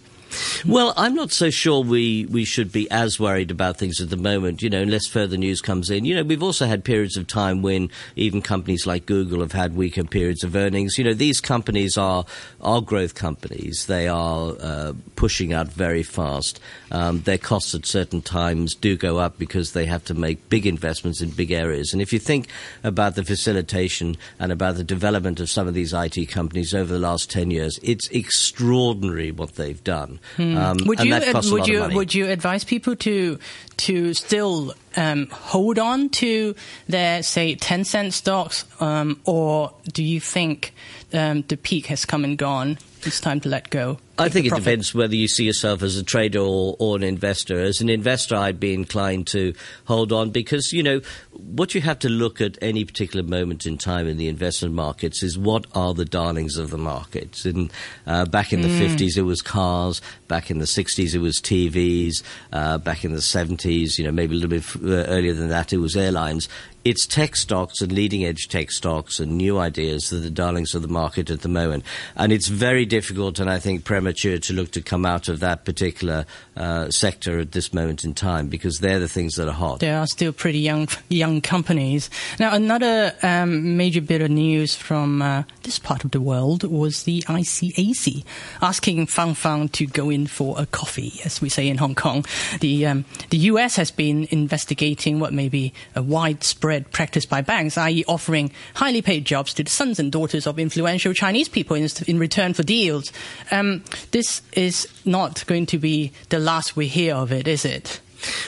Well, 0.66 0.92
I'm 0.96 1.14
not 1.14 1.30
so 1.30 1.50
sure 1.50 1.82
we, 1.82 2.26
we 2.26 2.44
should 2.44 2.72
be 2.72 2.90
as 2.90 3.20
worried 3.20 3.50
about 3.50 3.76
things 3.76 4.00
at 4.00 4.10
the 4.10 4.16
moment, 4.16 4.62
you 4.62 4.70
know, 4.70 4.82
unless 4.82 5.06
further 5.06 5.36
news 5.36 5.60
comes 5.60 5.90
in. 5.90 6.04
You 6.04 6.16
know, 6.16 6.22
we've 6.22 6.42
also 6.42 6.66
had 6.66 6.84
periods 6.84 7.16
of 7.16 7.26
time 7.26 7.62
when 7.62 7.90
even 8.16 8.42
companies 8.42 8.86
like 8.86 9.06
Google 9.06 9.40
have 9.40 9.52
had 9.52 9.76
weaker 9.76 10.04
periods 10.04 10.44
of 10.44 10.56
earnings. 10.56 10.98
You 10.98 11.04
know, 11.04 11.14
these 11.14 11.40
companies 11.40 11.96
are, 11.96 12.24
are 12.60 12.80
growth 12.80 13.14
companies. 13.14 13.86
They 13.86 14.08
are 14.08 14.54
uh, 14.60 14.92
pushing 15.16 15.52
out 15.52 15.68
very 15.68 16.02
fast. 16.02 16.60
Um, 16.90 17.20
their 17.22 17.38
costs 17.38 17.74
at 17.74 17.86
certain 17.86 18.22
times 18.22 18.74
do 18.74 18.96
go 18.96 19.18
up 19.18 19.38
because 19.38 19.72
they 19.72 19.86
have 19.86 20.04
to 20.06 20.14
make 20.14 20.48
big 20.48 20.66
investments 20.66 21.20
in 21.20 21.30
big 21.30 21.50
areas. 21.50 21.92
And 21.92 22.02
if 22.02 22.12
you 22.12 22.18
think 22.18 22.48
about 22.82 23.14
the 23.14 23.24
facilitation 23.24 24.16
and 24.38 24.50
about 24.52 24.76
the 24.76 24.84
development 24.84 25.40
of 25.40 25.50
some 25.50 25.68
of 25.68 25.74
these 25.74 25.92
IT 25.92 26.26
companies 26.30 26.74
over 26.74 26.92
the 26.92 26.98
last 26.98 27.30
10 27.30 27.50
years, 27.50 27.78
it's 27.82 28.08
extraordinary 28.08 29.30
what 29.30 29.54
they've 29.54 29.82
done. 29.84 30.17
Hmm. 30.36 30.56
Um, 30.56 30.78
would 30.86 31.00
you 31.00 31.14
would 31.50 31.66
you 31.66 31.88
would 31.92 32.14
you 32.14 32.28
advise 32.28 32.64
people 32.64 32.96
to 32.96 33.38
to 33.78 34.14
still 34.14 34.74
um, 34.96 35.28
hold 35.30 35.78
on 35.78 36.08
to 36.10 36.54
their 36.88 37.22
say 37.22 37.56
Tencent 37.56 38.12
stocks, 38.12 38.64
um, 38.80 39.20
or 39.24 39.72
do 39.92 40.02
you 40.02 40.20
think 40.20 40.74
um, 41.12 41.42
the 41.48 41.56
peak 41.56 41.86
has 41.86 42.04
come 42.04 42.24
and 42.24 42.36
gone? 42.36 42.78
It's 43.08 43.20
time 43.20 43.40
to 43.40 43.48
let 43.48 43.70
go. 43.70 43.98
I 44.18 44.28
think 44.28 44.46
it 44.46 44.54
depends 44.54 44.94
whether 44.94 45.14
you 45.14 45.28
see 45.28 45.44
yourself 45.44 45.82
as 45.82 45.96
a 45.96 46.02
trader 46.02 46.40
or, 46.40 46.76
or, 46.78 46.96
an 46.96 47.02
investor. 47.02 47.58
As 47.60 47.80
an 47.80 47.88
investor, 47.88 48.34
I'd 48.34 48.58
be 48.58 48.74
inclined 48.74 49.28
to 49.28 49.54
hold 49.84 50.12
on 50.12 50.30
because, 50.30 50.72
you 50.72 50.82
know, 50.82 51.00
what 51.30 51.74
you 51.74 51.80
have 51.80 52.00
to 52.00 52.08
look 52.08 52.40
at 52.40 52.58
any 52.60 52.84
particular 52.84 53.24
moment 53.24 53.64
in 53.64 53.78
time 53.78 54.08
in 54.08 54.16
the 54.16 54.28
investment 54.28 54.74
markets 54.74 55.22
is 55.22 55.38
what 55.38 55.66
are 55.74 55.94
the 55.94 56.04
darlings 56.04 56.58
of 56.58 56.70
the 56.70 56.78
markets. 56.78 57.44
And 57.46 57.72
uh, 58.06 58.26
back 58.26 58.52
in 58.52 58.60
the 58.60 58.68
mm. 58.68 58.96
50s, 58.96 59.16
it 59.16 59.22
was 59.22 59.40
cars. 59.40 60.02
Back 60.26 60.50
in 60.50 60.58
the 60.58 60.66
60s, 60.66 61.14
it 61.14 61.20
was 61.20 61.36
TVs. 61.36 62.22
Uh, 62.52 62.76
back 62.78 63.04
in 63.04 63.12
the 63.12 63.20
70s, 63.20 63.98
you 63.98 64.04
know, 64.04 64.12
maybe 64.12 64.34
a 64.34 64.38
little 64.38 64.50
bit 64.50 64.76
uh, 64.84 65.08
earlier 65.08 65.32
than 65.32 65.48
that, 65.48 65.72
it 65.72 65.78
was 65.78 65.96
airlines 65.96 66.48
it's 66.88 67.06
tech 67.06 67.36
stocks 67.36 67.82
and 67.82 67.92
leading 67.92 68.24
edge 68.24 68.48
tech 68.48 68.70
stocks 68.70 69.20
and 69.20 69.36
new 69.36 69.58
ideas 69.58 70.08
that 70.08 70.16
are 70.16 70.20
the 70.20 70.30
darlings 70.30 70.74
of 70.74 70.80
the 70.80 70.88
market 70.88 71.28
at 71.28 71.42
the 71.42 71.48
moment. 71.48 71.84
And 72.16 72.32
it's 72.32 72.48
very 72.48 72.86
difficult 72.86 73.38
and 73.38 73.50
I 73.50 73.58
think 73.58 73.84
premature 73.84 74.38
to 74.38 74.52
look 74.54 74.70
to 74.70 74.80
come 74.80 75.04
out 75.04 75.28
of 75.28 75.40
that 75.40 75.66
particular 75.66 76.24
uh, 76.56 76.90
sector 76.90 77.40
at 77.40 77.52
this 77.52 77.74
moment 77.74 78.04
in 78.04 78.14
time 78.14 78.48
because 78.48 78.78
they're 78.78 78.98
the 78.98 79.08
things 79.08 79.34
that 79.34 79.48
are 79.48 79.52
hot. 79.52 79.80
They 79.80 79.92
are 79.92 80.06
still 80.06 80.32
pretty 80.32 80.60
young, 80.60 80.88
young 81.10 81.42
companies. 81.42 82.08
Now, 82.40 82.54
another 82.54 83.14
um, 83.22 83.76
major 83.76 84.00
bit 84.00 84.22
of 84.22 84.30
news 84.30 84.74
from 84.74 85.20
uh, 85.20 85.42
this 85.64 85.78
part 85.78 86.04
of 86.04 86.12
the 86.12 86.22
world 86.22 86.64
was 86.64 87.02
the 87.02 87.20
ICAC 87.22 88.24
asking 88.62 89.06
Fang 89.08 89.34
Fang 89.34 89.68
to 89.70 89.86
go 89.86 90.08
in 90.08 90.26
for 90.26 90.58
a 90.58 90.64
coffee, 90.64 91.20
as 91.26 91.42
we 91.42 91.50
say 91.50 91.68
in 91.68 91.76
Hong 91.76 91.94
Kong. 91.94 92.24
The 92.60 92.86
um, 92.86 93.04
the 93.28 93.38
US 93.38 93.76
has 93.76 93.90
been 93.90 94.26
investigating 94.30 95.20
what 95.20 95.34
may 95.34 95.50
be 95.50 95.74
a 95.94 96.02
widespread 96.02 96.77
widespread 96.78 96.92
practice 96.92 97.26
by 97.26 97.40
banks, 97.40 97.78
i.e., 97.78 98.04
offering 98.06 98.50
highly 98.74 99.02
paid 99.02 99.24
jobs 99.24 99.54
to 99.54 99.64
the 99.64 99.70
sons 99.70 99.98
and 99.98 100.12
daughters 100.12 100.46
of 100.46 100.58
influential 100.58 101.12
Chinese 101.12 101.48
people 101.48 101.76
in, 101.76 101.88
in 102.06 102.18
return 102.18 102.54
for 102.54 102.62
deals. 102.62 103.12
Um, 103.50 103.82
this 104.10 104.42
is 104.52 104.88
not 105.04 105.44
going 105.46 105.66
to 105.66 105.78
be 105.78 106.12
the 106.28 106.38
last 106.38 106.76
we 106.76 106.88
hear 106.88 107.14
of 107.14 107.32
it, 107.32 107.46
is 107.48 107.64
it? 107.64 108.00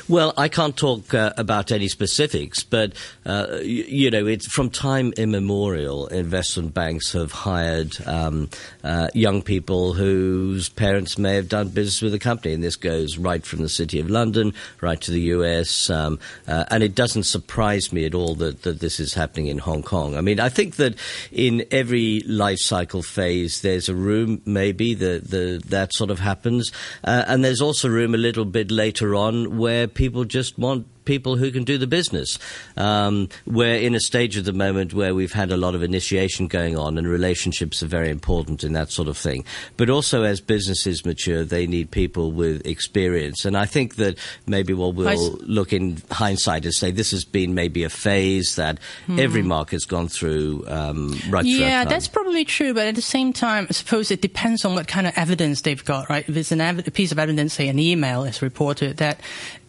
Well, 0.09 0.33
I 0.37 0.49
can't 0.49 0.77
talk 0.77 1.15
uh, 1.15 1.33
about 1.37 1.71
any 1.71 1.89
specifics, 1.89 2.62
but 2.62 2.93
uh, 3.25 3.59
you, 3.62 4.11
know, 4.11 4.27
it's 4.27 4.47
from 4.49 4.71
time 4.71 5.12
immemorial. 5.17 6.09
Investment 6.09 6.75
banks 6.75 7.12
have 7.12 7.33
hired 7.33 7.97
um, 8.07 8.49
uh, 8.83 9.09
young 9.15 9.43
people 9.43 9.93
whose 9.93 10.69
parents 10.69 11.19
may 11.19 11.35
have 11.35 11.49
done 11.49 11.69
business 11.69 12.03
with 12.03 12.12
the 12.12 12.19
company, 12.19 12.55
and 12.55 12.65
this 12.65 12.77
goes 12.77 13.19
right 13.19 13.45
from 13.45 13.62
the 13.62 13.69
City 13.69 14.00
of 14.00 14.11
London 14.11 14.53
right 14.81 15.00
to 15.00 15.11
the 15.11 15.21
U.S. 15.21 15.91
Um, 15.91 16.19
uh, 16.49 16.65
and 16.71 16.83
it 16.83 16.95
doesn't 16.95 17.25
surprise 17.25 17.93
me 17.93 18.05
at 18.05 18.15
all 18.15 18.35
that, 18.37 18.62
that 18.62 18.81
this 18.81 19.00
is 19.00 19.15
happening 19.15 19.47
in 19.47 19.59
Hong 19.59 19.83
Kong. 19.83 20.17
I 20.17 20.21
mean, 20.21 20.41
I 20.41 20.49
think 20.49 20.77
that 20.77 20.95
in 21.31 21.65
every 21.71 22.21
life 22.21 22.59
cycle 22.59 23.03
phase, 23.03 23.62
there's 23.62 23.89
a 23.89 23.95
room 23.95 24.43
maybe 24.45 24.95
that 24.95 25.31
that 25.67 25.93
sort 25.93 26.11
of 26.11 26.19
happens, 26.19 26.73
uh, 27.05 27.25
and 27.27 27.45
there's 27.45 27.61
also 27.61 27.89
room 27.89 28.15
a 28.15 28.19
little 28.19 28.45
bit 28.45 28.71
later 28.71 29.15
on 29.15 29.60
where 29.61 29.87
people 29.87 30.25
just 30.25 30.59
want 30.59 30.87
people 31.11 31.35
who 31.37 31.50
can 31.50 31.64
do 31.64 31.76
the 31.76 31.88
business. 31.88 32.38
Um, 32.76 33.29
we're 33.45 33.75
in 33.75 33.97
a 33.97 34.00
stage 34.00 34.38
at 34.38 34.45
the 34.45 34.52
moment 34.52 34.95
where 34.95 35.12
we've 35.12 35.33
had 35.33 35.50
a 35.50 35.57
lot 35.57 35.75
of 35.75 35.83
initiation 35.83 36.47
going 36.47 36.79
on, 36.79 36.97
and 36.99 37.09
relationships 37.09 37.83
are 37.83 37.88
very 37.88 38.11
important 38.11 38.62
in 38.62 38.75
that 38.75 38.93
sort 38.93 39.09
of 39.09 39.19
thing. 39.19 39.45
But 39.76 39.90
also, 39.90 40.23
as 40.23 40.40
businesses 40.40 41.05
mature, 41.05 41.43
they 41.43 41.67
need 41.67 41.90
people 41.90 42.31
with 42.31 42.64
experience. 42.64 43.45
And 43.45 43.57
I 43.57 43.67
think 43.67 43.97
that 43.97 44.19
maybe 44.47 44.73
what 44.73 44.95
we'll 44.95 45.33
look 45.40 45.73
in 45.73 46.00
hindsight 46.12 46.64
is 46.64 46.79
say 46.79 46.93
this 46.93 47.11
has 47.11 47.25
been 47.25 47.55
maybe 47.55 47.83
a 47.83 47.90
phase 47.90 48.55
that 48.55 48.79
hmm. 49.07 49.19
every 49.19 49.43
market's 49.43 49.87
gone 49.87 50.07
through 50.07 50.64
um, 50.69 51.19
right 51.29 51.45
Yeah, 51.45 51.87
that's 51.87 52.07
probably 52.07 52.45
true. 52.45 52.73
But 52.73 52.87
at 52.87 52.95
the 52.95 53.02
same 53.02 53.33
time, 53.33 53.67
I 53.69 53.73
suppose 53.73 54.12
it 54.12 54.23
depends 54.23 54.64
on 54.64 54.76
what 54.76 54.87
kind 54.87 55.09
of 55.09 55.14
evidence 55.17 55.62
they've 55.62 55.85
got, 55.85 56.09
right? 56.09 56.29
If 56.29 56.37
it's 56.37 56.52
an 56.52 56.61
ev- 56.61 56.87
a 56.87 56.90
piece 56.93 57.11
of 57.11 57.19
evidence, 57.19 57.55
say 57.55 57.67
an 57.67 57.81
email 57.81 58.23
is 58.23 58.43
reported, 58.43 58.99
that 58.99 59.19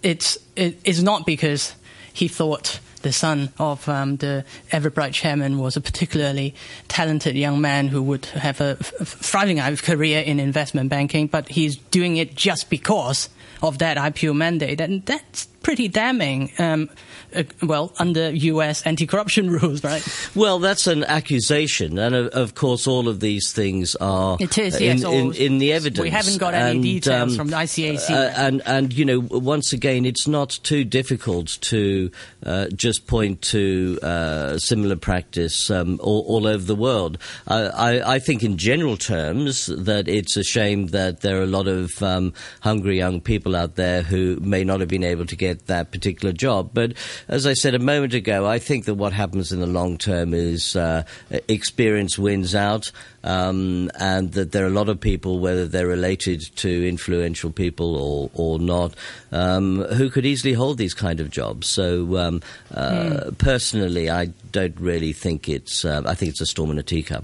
it's 0.03 0.37
it, 0.55 0.79
it's 0.83 1.01
not 1.01 1.25
because 1.25 1.75
he 2.13 2.27
thought 2.27 2.79
the 3.01 3.11
son 3.11 3.49
of 3.57 3.87
um, 3.89 4.17
the 4.17 4.45
Everbright 4.71 5.13
chairman 5.13 5.57
was 5.57 5.75
a 5.75 5.81
particularly 5.81 6.53
talented 6.87 7.35
young 7.35 7.61
man 7.61 7.87
who 7.87 8.01
would 8.03 8.25
have 8.25 8.61
a, 8.61 8.75
thriving 8.75 9.59
career 9.77 10.21
in 10.21 10.39
investment 10.39 10.89
banking, 10.89 11.27
but 11.27 11.49
he's 11.49 11.77
doing 11.77 12.17
it 12.17 12.35
just 12.35 12.69
because 12.69 13.29
of 13.61 13.77
that 13.79 13.97
IPO 13.97 14.35
mandate, 14.35 14.81
and 14.81 15.05
that's 15.05 15.45
pretty 15.63 15.87
damning. 15.87 16.51
Um, 16.57 16.89
uh, 17.33 17.43
well, 17.63 17.93
under 17.97 18.29
U.S. 18.31 18.85
anti-corruption 18.85 19.49
rules, 19.61 19.83
right? 19.83 20.05
Well, 20.35 20.59
that's 20.59 20.87
an 20.87 21.03
accusation, 21.05 21.97
and 21.97 22.13
of, 22.13 22.27
of 22.27 22.55
course, 22.55 22.87
all 22.87 23.07
of 23.07 23.19
these 23.19 23.51
things 23.53 23.95
are 23.95 24.37
it 24.39 24.57
is, 24.57 24.79
yes, 24.81 25.03
in, 25.03 25.13
in, 25.13 25.33
in, 25.33 25.57
the 25.59 25.73
evidence. 25.73 26.01
We 26.01 26.09
haven't 26.09 26.39
got 26.39 26.53
any 26.53 26.71
and, 26.71 26.83
details 26.83 27.31
um, 27.31 27.37
from 27.37 27.47
the 27.49 27.55
ICAC. 27.55 28.09
Uh, 28.09 28.33
and 28.35 28.61
and 28.65 28.93
you 28.93 29.05
know, 29.05 29.19
once 29.19 29.71
again, 29.71 30.05
it's 30.05 30.27
not 30.27 30.49
too 30.63 30.83
difficult 30.83 31.57
to 31.61 32.11
uh, 32.45 32.67
just 32.69 33.07
point 33.07 33.41
to 33.43 33.99
uh, 34.01 34.57
similar 34.57 34.95
practice 34.95 35.69
um, 35.71 35.99
all, 36.01 36.21
all, 36.27 36.47
over 36.47 36.63
the 36.63 36.75
world. 36.75 37.17
I, 37.47 38.15
I, 38.15 38.19
think, 38.19 38.43
in 38.43 38.57
general 38.57 38.97
terms, 38.97 39.67
that 39.67 40.07
it's 40.07 40.35
a 40.37 40.43
shame 40.43 40.87
that 40.87 41.21
there 41.21 41.39
are 41.39 41.43
a 41.43 41.47
lot 41.47 41.67
of 41.67 42.01
um, 42.01 42.33
hungry 42.61 42.97
young 42.97 43.21
people 43.21 43.55
out 43.55 43.75
there 43.75 44.01
who 44.01 44.37
may 44.41 44.63
not 44.63 44.79
have 44.79 44.89
been 44.89 45.03
able 45.03 45.25
to 45.25 45.35
get 45.35 45.50
that 45.67 45.91
particular 45.91 46.33
job, 46.33 46.71
but 46.73 46.93
as 47.27 47.45
I 47.45 47.53
said 47.53 47.75
a 47.75 47.79
moment 47.79 48.13
ago, 48.13 48.45
I 48.45 48.59
think 48.59 48.85
that 48.85 48.95
what 48.95 49.13
happens 49.13 49.51
in 49.51 49.59
the 49.59 49.67
long 49.67 49.97
term 49.97 50.33
is 50.33 50.75
uh, 50.75 51.03
experience 51.47 52.17
wins 52.17 52.55
out, 52.55 52.91
um, 53.23 53.89
and 53.99 54.31
that 54.33 54.51
there 54.51 54.63
are 54.63 54.67
a 54.67 54.71
lot 54.71 54.89
of 54.89 54.99
people, 54.99 55.39
whether 55.39 55.67
they're 55.67 55.87
related 55.87 56.41
to 56.57 56.87
influential 56.87 57.51
people 57.51 57.95
or, 57.95 58.29
or 58.33 58.59
not, 58.59 58.95
um, 59.31 59.83
who 59.83 60.09
could 60.09 60.25
easily 60.25 60.53
hold 60.53 60.77
these 60.77 60.93
kind 60.93 61.19
of 61.19 61.29
jobs. 61.29 61.67
So, 61.67 62.17
um, 62.17 62.41
uh, 62.73 62.91
mm. 62.91 63.37
personally, 63.37 64.09
I 64.09 64.25
don't 64.51 64.79
really 64.79 65.13
think 65.13 65.47
it's. 65.47 65.85
Uh, 65.85 66.01
I 66.05 66.15
think 66.15 66.31
it's 66.31 66.41
a 66.41 66.45
storm 66.45 66.71
in 66.71 66.79
a 66.79 66.83
teacup. 66.83 67.23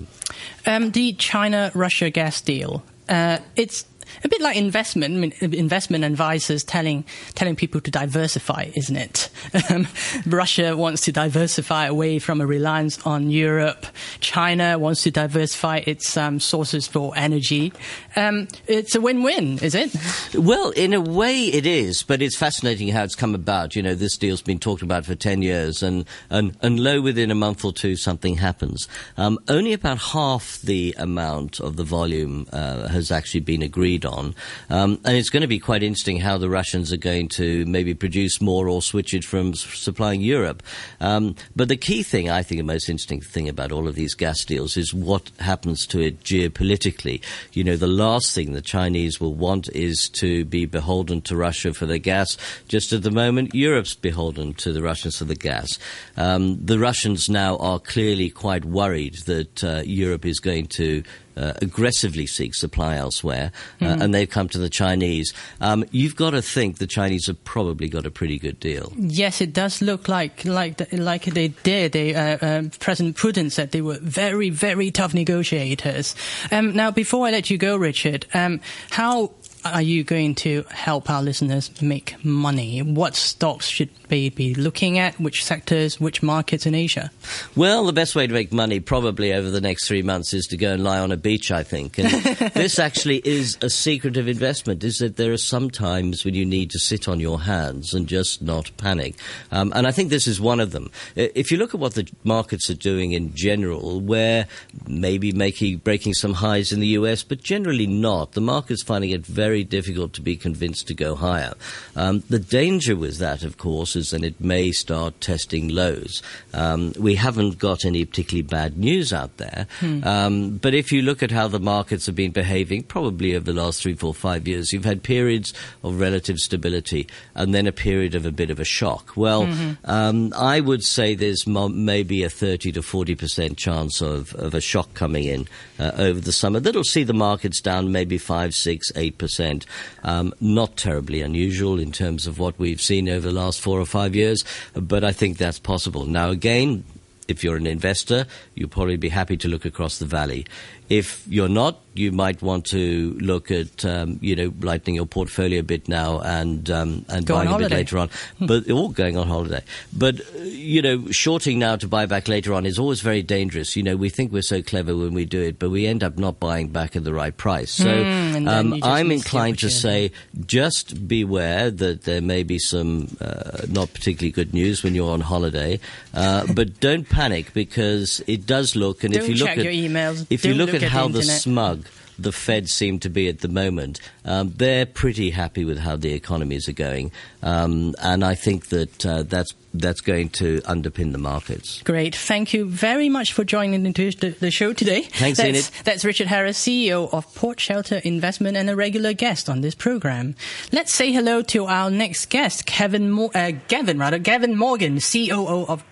Um, 0.65 0.91
the 0.91 1.13
China-Russia 1.13 2.09
gas 2.09 2.41
deal. 2.41 2.83
Uh, 3.09 3.39
it's 3.55 3.85
a 4.23 4.29
bit 4.29 4.41
like 4.41 4.57
investment, 4.57 5.33
investment 5.41 6.03
advisors 6.03 6.63
telling 6.63 7.05
telling 7.35 7.55
people 7.55 7.81
to 7.81 7.91
diversify, 7.91 8.71
isn't 8.75 8.95
it? 8.95 9.29
Um, 9.69 9.87
Russia 10.25 10.75
wants 10.75 11.01
to 11.03 11.11
diversify 11.11 11.85
away 11.85 12.19
from 12.19 12.41
a 12.41 12.45
reliance 12.45 12.99
on 13.05 13.29
Europe. 13.29 13.85
China 14.19 14.77
wants 14.79 15.03
to 15.03 15.11
diversify 15.11 15.81
its 15.85 16.17
um, 16.17 16.39
sources 16.39 16.87
for 16.87 17.13
energy. 17.15 17.73
Um, 18.15 18.47
it's 18.67 18.95
a 18.95 19.01
win-win, 19.01 19.59
is 19.59 19.75
it? 19.75 19.95
Well, 20.33 20.71
in 20.71 20.93
a 20.93 21.01
way, 21.01 21.45
it 21.45 21.65
is, 21.65 22.03
but 22.03 22.21
it's 22.21 22.35
fascinating 22.35 22.89
how 22.89 23.03
it's 23.03 23.15
come 23.15 23.35
about. 23.35 23.75
You 23.75 23.83
know, 23.83 23.95
this 23.95 24.17
deal's 24.17 24.41
been 24.41 24.59
talked 24.59 24.81
about 24.81 25.05
for 25.05 25.15
ten 25.15 25.41
years, 25.41 25.83
and 25.83 26.05
and 26.29 26.57
and 26.61 26.79
lo, 26.79 27.01
within 27.01 27.31
a 27.31 27.35
month 27.35 27.63
or 27.63 27.73
two, 27.73 27.95
something 27.95 28.37
happens. 28.37 28.87
Um, 29.17 29.39
only 29.47 29.73
about 29.73 29.99
half 29.99 30.59
the 30.61 30.95
amount 30.97 31.59
of 31.59 31.75
the 31.75 31.83
volume 31.83 32.47
uh, 32.51 32.87
has 32.87 33.11
actually 33.11 33.41
been 33.41 33.61
agreed 33.61 34.05
on. 34.07 34.33
Um, 34.69 34.99
and 35.05 35.17
it's 35.17 35.29
going 35.29 35.41
to 35.41 35.47
be 35.47 35.59
quite 35.59 35.83
interesting 35.83 36.19
how 36.19 36.37
the 36.37 36.49
Russians 36.49 36.91
are 36.91 36.97
going 36.97 37.27
to 37.29 37.65
maybe 37.65 37.93
produce 37.93 38.41
more 38.41 38.67
or 38.67 38.81
switch 38.81 39.13
it 39.13 39.23
from 39.23 39.53
supplying 39.53 40.21
Europe. 40.21 40.63
Um, 40.99 41.35
but 41.55 41.67
the 41.67 41.77
key 41.77 42.03
thing, 42.03 42.29
I 42.29 42.43
think, 42.43 42.59
the 42.59 42.63
most 42.63 42.89
interesting 42.89 43.21
thing 43.21 43.49
about 43.49 43.71
all 43.71 43.87
of 43.87 43.95
these 43.95 44.13
gas 44.13 44.43
deals 44.43 44.77
is 44.77 44.93
what 44.93 45.29
happens 45.39 45.85
to 45.87 45.99
it 45.99 46.23
geopolitically. 46.23 47.21
You 47.53 47.63
know, 47.63 47.75
the 47.75 47.87
last 47.87 48.33
thing 48.33 48.53
the 48.53 48.61
Chinese 48.61 49.19
will 49.19 49.35
want 49.35 49.69
is 49.75 50.09
to 50.09 50.45
be 50.45 50.65
beholden 50.65 51.21
to 51.23 51.35
Russia 51.35 51.73
for 51.73 51.85
their 51.85 51.97
gas. 51.97 52.37
Just 52.67 52.93
at 52.93 53.03
the 53.03 53.11
moment, 53.11 53.53
Europe's 53.53 53.95
beholden 53.95 54.53
to 54.55 54.73
the 54.73 54.81
Russians 54.81 55.17
for 55.17 55.25
the 55.25 55.35
gas. 55.35 55.77
Um, 56.15 56.63
the 56.63 56.79
Russians 56.79 57.29
now 57.29 57.57
are 57.57 57.79
clearly 57.79 58.29
quite 58.29 58.65
worried 58.65 59.15
that 59.25 59.63
uh, 59.63 59.81
Europe 59.85 60.25
is 60.25 60.39
going 60.39 60.67
to 60.67 61.03
uh, 61.37 61.53
aggressively 61.61 62.25
seek 62.25 62.55
supply 62.55 62.95
elsewhere, 62.97 63.51
uh, 63.81 63.85
Mm-hmm. 63.85 64.01
and 64.01 64.13
they've 64.13 64.29
come 64.29 64.49
to 64.49 64.57
the 64.57 64.69
Chinese. 64.69 65.33
Um, 65.61 65.85
you've 65.91 66.15
got 66.15 66.31
to 66.31 66.41
think 66.41 66.77
the 66.79 66.87
Chinese 66.87 67.27
have 67.27 67.43
probably 67.43 67.87
got 67.89 68.05
a 68.05 68.11
pretty 68.11 68.39
good 68.39 68.59
deal. 68.59 68.91
Yes, 68.97 69.39
it 69.41 69.53
does 69.53 69.81
look 69.81 70.07
like 70.07 70.43
like 70.45 70.77
the- 70.77 70.97
like 70.97 71.25
they 71.25 71.49
did. 71.49 71.91
They, 71.93 72.15
uh, 72.15 72.37
um, 72.41 72.71
President 72.79 73.15
Putin 73.17 73.51
said 73.51 73.71
they 73.71 73.81
were 73.81 73.99
very 74.01 74.49
very 74.49 74.91
tough 74.91 75.13
negotiators. 75.13 76.15
Um, 76.51 76.73
now, 76.75 76.91
before 76.91 77.27
I 77.27 77.31
let 77.31 77.49
you 77.49 77.57
go, 77.57 77.77
Richard, 77.77 78.25
um, 78.33 78.59
how 78.89 79.31
are 79.71 79.81
you 79.81 80.03
going 80.03 80.35
to 80.35 80.63
help 80.69 81.09
our 81.09 81.21
listeners 81.21 81.69
make 81.81 82.15
money? 82.23 82.81
What 82.81 83.15
stocks 83.15 83.67
should 83.67 83.89
they 84.07 84.29
be 84.29 84.53
looking 84.55 84.97
at? 84.99 85.19
Which 85.19 85.43
sectors? 85.43 85.99
Which 85.99 86.23
markets 86.23 86.65
in 86.65 86.75
Asia? 86.75 87.11
Well, 87.55 87.85
the 87.85 87.93
best 87.93 88.15
way 88.15 88.27
to 88.27 88.33
make 88.33 88.51
money 88.51 88.79
probably 88.79 89.33
over 89.33 89.49
the 89.49 89.61
next 89.61 89.87
three 89.87 90.01
months 90.01 90.33
is 90.33 90.45
to 90.47 90.57
go 90.57 90.73
and 90.73 90.83
lie 90.83 90.99
on 90.99 91.11
a 91.11 91.17
beach, 91.17 91.51
I 91.51 91.63
think. 91.63 91.97
And 91.97 92.09
this 92.53 92.79
actually 92.79 93.21
is 93.25 93.57
a 93.61 93.69
secret 93.69 94.17
of 94.17 94.27
investment, 94.27 94.83
is 94.83 94.99
that 94.99 95.17
there 95.17 95.31
are 95.33 95.37
some 95.37 95.69
times 95.69 96.23
when 96.23 96.33
you 96.33 96.45
need 96.45 96.71
to 96.71 96.79
sit 96.79 97.07
on 97.07 97.19
your 97.19 97.41
hands 97.41 97.93
and 97.93 98.07
just 98.07 98.41
not 98.41 98.71
panic. 98.77 99.15
Um, 99.51 99.71
and 99.75 99.87
I 99.87 99.91
think 99.91 100.09
this 100.09 100.27
is 100.27 100.39
one 100.39 100.59
of 100.59 100.71
them. 100.71 100.91
If 101.15 101.51
you 101.51 101.57
look 101.57 101.73
at 101.73 101.79
what 101.79 101.93
the 101.95 102.09
markets 102.23 102.69
are 102.69 102.75
doing 102.75 103.11
in 103.11 103.33
general, 103.33 104.01
where 104.01 104.47
maybe 104.87 105.31
making, 105.31 105.77
breaking 105.77 106.13
some 106.13 106.33
highs 106.33 106.71
in 106.71 106.79
the 106.79 106.87
US, 106.87 107.23
but 107.23 107.41
generally 107.41 107.87
not, 107.87 108.33
the 108.33 108.41
market's 108.41 108.83
finding 108.83 109.11
it 109.11 109.25
very 109.25 109.56
difficult 109.63 110.13
to 110.13 110.21
be 110.21 110.35
convinced 110.35 110.87
to 110.87 110.93
go 110.93 111.15
higher. 111.15 111.53
Um, 111.95 112.23
the 112.29 112.39
danger 112.39 112.95
with 112.95 113.17
that, 113.17 113.43
of 113.43 113.57
course, 113.57 113.95
is 113.95 114.11
that 114.11 114.23
it 114.23 114.39
may 114.39 114.71
start 114.71 115.19
testing 115.21 115.69
lows. 115.69 116.21
Um, 116.53 116.93
we 116.99 117.15
haven't 117.15 117.59
got 117.59 117.85
any 117.85 118.05
particularly 118.05 118.43
bad 118.43 118.77
news 118.77 119.13
out 119.13 119.37
there, 119.37 119.67
um, 120.03 120.57
but 120.57 120.73
if 120.73 120.91
you 120.91 121.01
look 121.01 121.23
at 121.23 121.31
how 121.31 121.47
the 121.47 121.59
markets 121.59 122.05
have 122.05 122.15
been 122.15 122.31
behaving, 122.31 122.83
probably 122.83 123.35
over 123.35 123.45
the 123.45 123.61
last 123.61 123.81
three, 123.81 123.95
four, 123.95 124.13
five 124.13 124.47
years, 124.47 124.71
you've 124.71 124.85
had 124.85 125.03
periods 125.03 125.53
of 125.83 125.99
relative 125.99 126.37
stability 126.37 127.07
and 127.35 127.53
then 127.53 127.67
a 127.67 127.71
period 127.71 128.15
of 128.15 128.25
a 128.25 128.31
bit 128.31 128.49
of 128.49 128.59
a 128.59 128.65
shock. 128.65 129.13
Well, 129.15 129.43
um, 129.85 130.33
I 130.35 130.59
would 130.59 130.83
say 130.83 131.15
there's 131.15 131.45
maybe 131.47 132.23
a 132.23 132.29
30 132.29 132.71
to 132.73 132.81
40 132.81 133.15
percent 133.15 133.57
chance 133.57 134.01
of, 134.01 134.33
of 134.35 134.53
a 134.53 134.61
shock 134.61 134.93
coming 134.93 135.23
in 135.25 135.47
uh, 135.79 135.91
over 135.97 136.19
the 136.19 136.31
summer. 136.31 136.59
That'll 136.59 136.83
see 136.83 137.03
the 137.03 137.13
markets 137.13 137.61
down 137.61 137.91
maybe 137.91 138.17
5, 138.17 138.53
6, 138.53 138.91
8 138.95 139.17
percent. 139.37 139.65
Um, 140.03 140.33
not 140.41 140.77
terribly 140.77 141.21
unusual 141.21 141.79
in 141.79 141.91
terms 141.91 142.27
of 142.27 142.39
what 142.39 142.57
we've 142.57 142.81
seen 142.81 143.07
over 143.07 143.27
the 143.27 143.33
last 143.33 143.61
four 143.61 143.79
or 143.79 143.85
five 143.85 144.15
years, 144.15 144.43
but 144.73 145.03
I 145.03 145.11
think 145.11 145.37
that's 145.37 145.59
possible. 145.59 146.05
Now, 146.05 146.29
again, 146.29 146.83
if 147.27 147.43
you're 147.43 147.57
an 147.57 147.67
investor, 147.67 148.25
you'll 148.55 148.69
probably 148.69 148.97
be 148.97 149.09
happy 149.09 149.37
to 149.37 149.47
look 149.47 149.65
across 149.65 149.99
the 149.99 150.05
valley. 150.05 150.45
If 150.89 151.23
you're 151.27 151.49
not, 151.49 151.79
you 151.97 152.11
might 152.11 152.41
want 152.41 152.65
to 152.67 153.17
look 153.19 153.51
at, 153.51 153.83
um, 153.85 154.19
you 154.21 154.35
know, 154.35 154.53
lightening 154.61 154.95
your 154.95 155.05
portfolio 155.05 155.59
a 155.59 155.63
bit 155.63 155.87
now 155.87 156.19
and 156.19 156.69
um, 156.69 157.05
and 157.09 157.25
Go 157.25 157.35
buying 157.35 157.51
a 157.51 157.57
bit 157.57 157.71
later 157.71 157.97
on. 157.97 158.09
But 158.39 158.69
all 158.69 158.89
going 158.89 159.17
on 159.17 159.27
holiday. 159.27 159.63
But 159.95 160.19
uh, 160.19 160.39
you 160.39 160.81
know, 160.81 161.09
shorting 161.11 161.59
now 161.59 161.75
to 161.77 161.87
buy 161.87 162.05
back 162.05 162.27
later 162.27 162.53
on 162.53 162.65
is 162.65 162.79
always 162.79 163.01
very 163.01 163.21
dangerous. 163.21 163.75
You 163.75 163.83
know, 163.83 163.95
we 163.95 164.09
think 164.09 164.31
we're 164.31 164.41
so 164.41 164.61
clever 164.61 164.95
when 164.95 165.13
we 165.13 165.25
do 165.25 165.41
it, 165.41 165.59
but 165.59 165.69
we 165.69 165.87
end 165.87 166.03
up 166.03 166.17
not 166.17 166.39
buying 166.39 166.69
back 166.69 166.95
at 166.95 167.03
the 167.03 167.13
right 167.13 167.35
price. 167.35 167.71
So 167.71 167.85
then 167.85 168.47
um, 168.47 168.79
I'm 168.83 169.11
inclined 169.11 169.59
to 169.59 169.69
say 169.69 170.11
just 170.45 171.07
beware 171.07 171.71
that 171.71 172.03
there 172.03 172.21
may 172.21 172.43
be 172.43 172.59
some 172.59 173.15
uh, 173.21 173.65
not 173.67 173.93
particularly 173.93 174.31
good 174.31 174.53
news 174.53 174.83
when 174.83 174.95
you're 174.95 175.11
on 175.11 175.21
holiday, 175.21 175.79
uh, 176.13 176.45
but 176.53 176.79
don't 176.79 177.07
panic 177.09 177.53
because 177.53 178.21
it 178.27 178.45
does 178.45 178.75
look. 178.75 179.03
And 179.03 179.15
if 179.15 179.21
Don't 179.21 179.29
you 179.29 179.35
look 179.35 179.49
at 179.49 179.57
your 179.57 179.73
emails. 179.73 180.25
if 180.29 180.45
you 180.45 180.51
Don't 180.51 180.59
look, 180.59 180.67
look 180.73 180.75
at, 180.81 180.83
at 180.83 180.91
how 180.91 181.07
the 181.07 181.19
internet. 181.19 181.41
smug 181.41 181.86
the 182.19 182.31
Fed 182.31 182.69
seem 182.69 182.99
to 182.99 183.09
be 183.09 183.27
at 183.27 183.39
the 183.39 183.47
moment, 183.47 183.99
um, 184.25 184.53
they're 184.55 184.85
pretty 184.85 185.31
happy 185.31 185.65
with 185.65 185.79
how 185.79 185.95
the 185.95 186.13
economies 186.13 186.67
are 186.67 186.73
going, 186.73 187.11
um, 187.43 187.95
and 188.01 188.23
I 188.23 188.35
think 188.35 188.67
that 188.67 189.05
uh, 189.05 189.23
that's 189.23 189.53
that's 189.73 190.01
going 190.01 190.29
to 190.29 190.59
underpin 190.61 191.11
the 191.11 191.17
markets. 191.17 191.81
Great. 191.83 192.15
Thank 192.15 192.53
you 192.53 192.65
very 192.65 193.09
much 193.09 193.33
for 193.33 193.43
joining 193.43 193.83
the, 193.83 194.35
the 194.39 194.51
show 194.51 194.73
today. 194.73 195.03
Thanks, 195.03 195.37
that's, 195.37 195.49
Enid. 195.49 195.69
That's 195.83 196.05
Richard 196.05 196.27
Harris, 196.27 196.59
CEO 196.59 197.13
of 197.13 197.33
Port 197.35 197.59
Shelter 197.59 198.01
Investment 198.03 198.57
and 198.57 198.69
a 198.69 198.75
regular 198.75 199.13
guest 199.13 199.49
on 199.49 199.61
this 199.61 199.75
program. 199.75 200.35
Let's 200.71 200.93
say 200.93 201.11
hello 201.11 201.41
to 201.43 201.65
our 201.65 201.89
next 201.89 202.27
guest, 202.29 202.65
Kevin 202.65 203.11
Mo- 203.11 203.31
uh, 203.33 203.51
Gavin, 203.67 203.99
rather, 203.99 204.19
Gavin 204.19 204.55
Morgan, 204.55 204.99
COO 204.99 205.65
of 205.67 205.83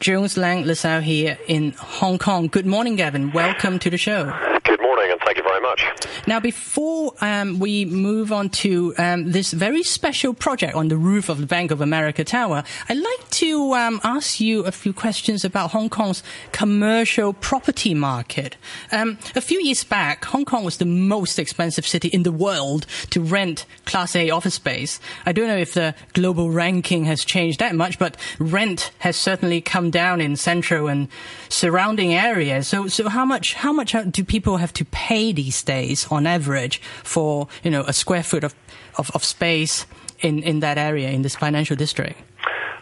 Jones 0.00 0.36
Lang 0.36 0.64
LaSalle 0.64 1.02
here 1.02 1.38
in 1.46 1.72
Hong 1.72 2.18
Kong. 2.18 2.48
Good 2.48 2.66
morning, 2.66 2.96
Gavin. 2.96 3.32
Welcome 3.32 3.78
to 3.80 3.90
the 3.90 3.98
show. 3.98 4.32
Good 4.64 4.79
thank 5.24 5.36
you 5.36 5.42
very 5.42 5.60
much. 5.60 5.84
Now, 6.26 6.40
before 6.40 7.14
um, 7.20 7.58
we 7.58 7.84
move 7.84 8.32
on 8.32 8.50
to 8.50 8.94
um, 8.98 9.32
this 9.32 9.52
very 9.52 9.82
special 9.82 10.34
project 10.34 10.74
on 10.74 10.88
the 10.88 10.96
roof 10.96 11.28
of 11.28 11.38
the 11.38 11.46
Bank 11.46 11.70
of 11.70 11.80
America 11.80 12.24
Tower, 12.24 12.62
I'd 12.88 12.98
like 12.98 13.30
to 13.30 13.74
um, 13.74 14.00
ask 14.04 14.40
you 14.40 14.64
a 14.64 14.72
few 14.72 14.92
questions 14.92 15.44
about 15.44 15.70
Hong 15.70 15.88
Kong's 15.88 16.22
commercial 16.52 17.32
property 17.32 17.94
market. 17.94 18.56
Um, 18.92 19.18
a 19.34 19.40
few 19.40 19.60
years 19.60 19.84
back, 19.84 20.24
Hong 20.26 20.44
Kong 20.44 20.64
was 20.64 20.76
the 20.76 20.86
most 20.86 21.38
expensive 21.38 21.86
city 21.86 22.08
in 22.08 22.22
the 22.22 22.32
world 22.32 22.86
to 23.10 23.20
rent 23.20 23.66
Class 23.84 24.14
A 24.14 24.30
office 24.30 24.54
space. 24.54 25.00
I 25.26 25.32
don't 25.32 25.48
know 25.48 25.56
if 25.56 25.74
the 25.74 25.94
global 26.12 26.50
ranking 26.50 27.04
has 27.04 27.24
changed 27.24 27.60
that 27.60 27.74
much, 27.74 27.98
but 27.98 28.16
rent 28.38 28.92
has 28.98 29.16
certainly 29.16 29.60
come 29.60 29.90
down 29.90 30.20
in 30.20 30.36
central 30.36 30.88
and 30.88 31.08
surrounding 31.48 32.14
areas. 32.14 32.68
So, 32.68 32.88
so 32.88 33.08
how 33.08 33.24
much 33.24 33.54
how 33.54 33.72
much 33.72 33.94
do 34.10 34.24
people 34.24 34.58
have 34.58 34.72
to 34.74 34.84
pay 34.84 34.99
these 35.08 35.62
days 35.62 36.06
on 36.10 36.26
average 36.26 36.80
for 37.02 37.48
you 37.62 37.70
know 37.70 37.82
a 37.82 37.92
square 37.92 38.22
foot 38.22 38.44
of 38.44 38.54
of, 38.98 39.10
of 39.14 39.24
space 39.24 39.86
in 40.20 40.42
in 40.42 40.60
that 40.60 40.78
area 40.78 41.10
in 41.10 41.22
this 41.22 41.36
financial 41.36 41.76
district? 41.76 42.18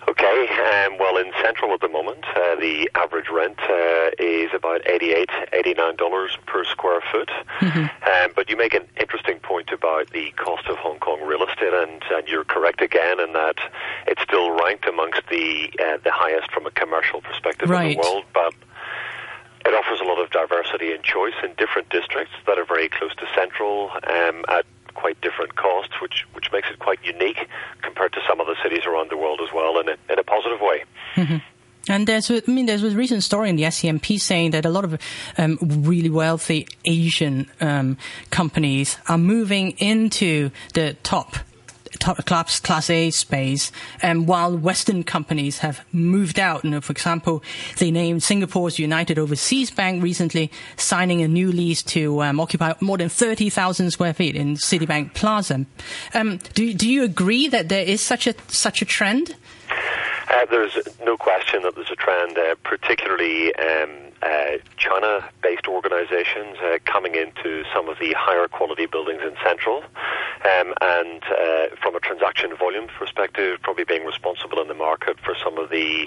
Okay, 0.09 0.49
um, 0.49 0.97
well, 0.99 1.19
in 1.19 1.31
Central 1.43 1.75
at 1.75 1.81
the 1.81 1.89
moment, 1.89 2.25
uh, 2.35 2.57
the 2.57 2.91
average 2.95 3.29
rent 3.31 3.59
uh, 3.61 4.11
is 4.19 4.51
about 4.55 4.83
$88, 4.85 5.27
$89 5.53 6.47
per 6.47 6.65
square 6.65 7.03
foot. 7.13 7.31
Um, 7.61 8.33
but 8.35 8.49
you 8.49 8.57
make 8.57 8.73
an 8.73 8.87
interesting 8.99 9.39
point 9.41 9.71
about 9.71 10.11
the 10.11 10.31
cost 10.33 10.67
of 10.67 10.77
Hong 10.79 10.99
Kong 10.99 11.21
real 11.23 11.43
estate, 11.47 11.75
and, 11.75 12.03
and 12.11 12.27
you're 12.27 12.45
correct 12.45 12.81
again 12.81 13.21
in 13.21 13.35
that 13.35 13.57
it's 14.07 14.23
still 14.23 14.51
ranked 14.51 14.89
amongst 14.89 15.23
the 15.29 15.71
uh, 15.79 15.99
the 16.03 16.11
highest 16.11 16.51
from 16.53 16.67
a 16.67 16.71
commercial 16.71 17.21
perspective 17.21 17.71
in 17.71 17.89
the 17.89 17.97
world. 17.97 18.25
But 18.33 18.55
it 19.67 19.75
offers 19.75 20.01
a 20.01 20.05
lot 20.05 20.19
of 20.23 20.31
diversity 20.79 20.95
and 20.95 21.05
choice 21.05 21.35
in 21.43 21.55
different 21.57 21.89
districts 21.91 22.35
that 22.47 22.59
are 22.59 22.65
very 22.65 22.89
close 22.89 23.15
to 23.17 23.27
Central 23.35 23.91
um, 23.91 24.45
at 24.49 24.65
quite 24.95 25.21
different 25.21 25.55
costs, 25.57 26.01
which 26.01 26.27
which 26.35 26.51
makes 26.53 26.69
it 26.71 26.79
quite 26.79 26.99
unique 27.05 27.47
compared 27.83 28.13
to 28.13 28.21
some 28.29 28.41
other 28.41 28.55
cities 28.63 28.85
around 28.87 29.11
the 29.11 29.17
world 29.17 29.41
as 29.43 29.53
well, 29.55 29.79
in 29.81 29.89
a, 29.89 29.97
in 30.13 30.19
a 30.19 30.25
positive 30.25 30.61
way. 30.61 30.85
And 31.91 32.07
there's, 32.07 32.31
I 32.31 32.43
mean, 32.47 32.67
there's 32.67 32.83
a 32.83 32.91
recent 32.91 33.23
story 33.23 33.49
in 33.49 33.57
the 33.57 33.63
SCMP 33.63 34.21
saying 34.21 34.51
that 34.51 34.67
a 34.67 34.69
lot 34.69 34.85
of 34.85 35.01
um, 35.39 35.59
really 35.63 36.11
wealthy 36.11 36.69
Asian 36.85 37.51
um, 37.63 37.97
companies 38.31 38.99
are 39.09 39.17
moving 39.17 39.71
into 39.79 40.51
the 40.75 40.97
top 41.03 41.37
class, 42.27 42.61
class 42.61 42.91
A 42.91 43.11
space, 43.11 43.73
and 44.03 44.27
while 44.27 44.57
Western 44.57 45.05
companies 45.05 45.59
have 45.59 45.85
moved 45.93 46.39
out, 46.39 46.65
you 46.65 46.71
know, 46.71 46.81
for 46.81 46.93
example, 46.93 47.43
they 47.79 47.91
named 47.91 48.23
Singapore's 48.23 48.79
United 48.79 49.19
Overseas 49.19 49.71
Bank 49.71 50.03
recently 50.03 50.51
signing 50.77 51.23
a 51.23 51.29
new 51.29 51.51
lease 51.51 51.83
to 51.83 52.23
um, 52.23 52.41
occupy 52.41 52.75
more 52.81 52.99
than 52.99 53.09
30,000 53.09 53.91
square 53.91 54.15
feet 54.15 54.37
in 54.37 54.57
Citibank 54.57 55.15
Plaza. 55.15 55.67
Um, 56.15 56.39
do, 56.55 56.73
do 56.75 56.89
you 56.89 57.05
agree 57.05 57.49
that 57.49 57.69
there 57.69 57.85
is 57.85 58.01
such 58.01 58.27
a, 58.27 58.35
such 58.49 58.83
a 58.83 58.85
trend? 58.85 59.35
Uh, 60.31 60.45
there's 60.51 60.77
no 61.03 61.17
question 61.17 61.63
that 61.63 61.75
there's 61.75 61.91
a 61.91 61.97
trend, 61.97 62.37
uh, 62.37 62.55
particularly 62.63 63.55
um, 63.57 63.91
uh, 64.23 64.59
China-based 64.77 65.67
organisations 65.67 66.59
uh, 66.63 66.79
coming 66.85 67.15
into 67.15 67.65
some 67.75 67.89
of 67.89 67.99
the 67.99 68.13
higher 68.13 68.47
quality 68.47 68.85
buildings 68.85 69.23
in 69.23 69.35
Central, 69.43 69.83
um, 70.45 70.75
and 70.83 71.23
uh, 71.25 71.67
from 71.81 71.97
a 71.97 72.01
transaction 72.01 72.55
volume 72.57 72.89
perspective, 72.99 73.59
probably 73.63 73.85
being 73.85 74.05
responsible 74.05 74.61
in 74.61 74.69
the 74.69 74.75
market 74.75 75.19
for 75.21 75.35
some 75.43 75.57
of 75.57 75.71
the 75.71 76.07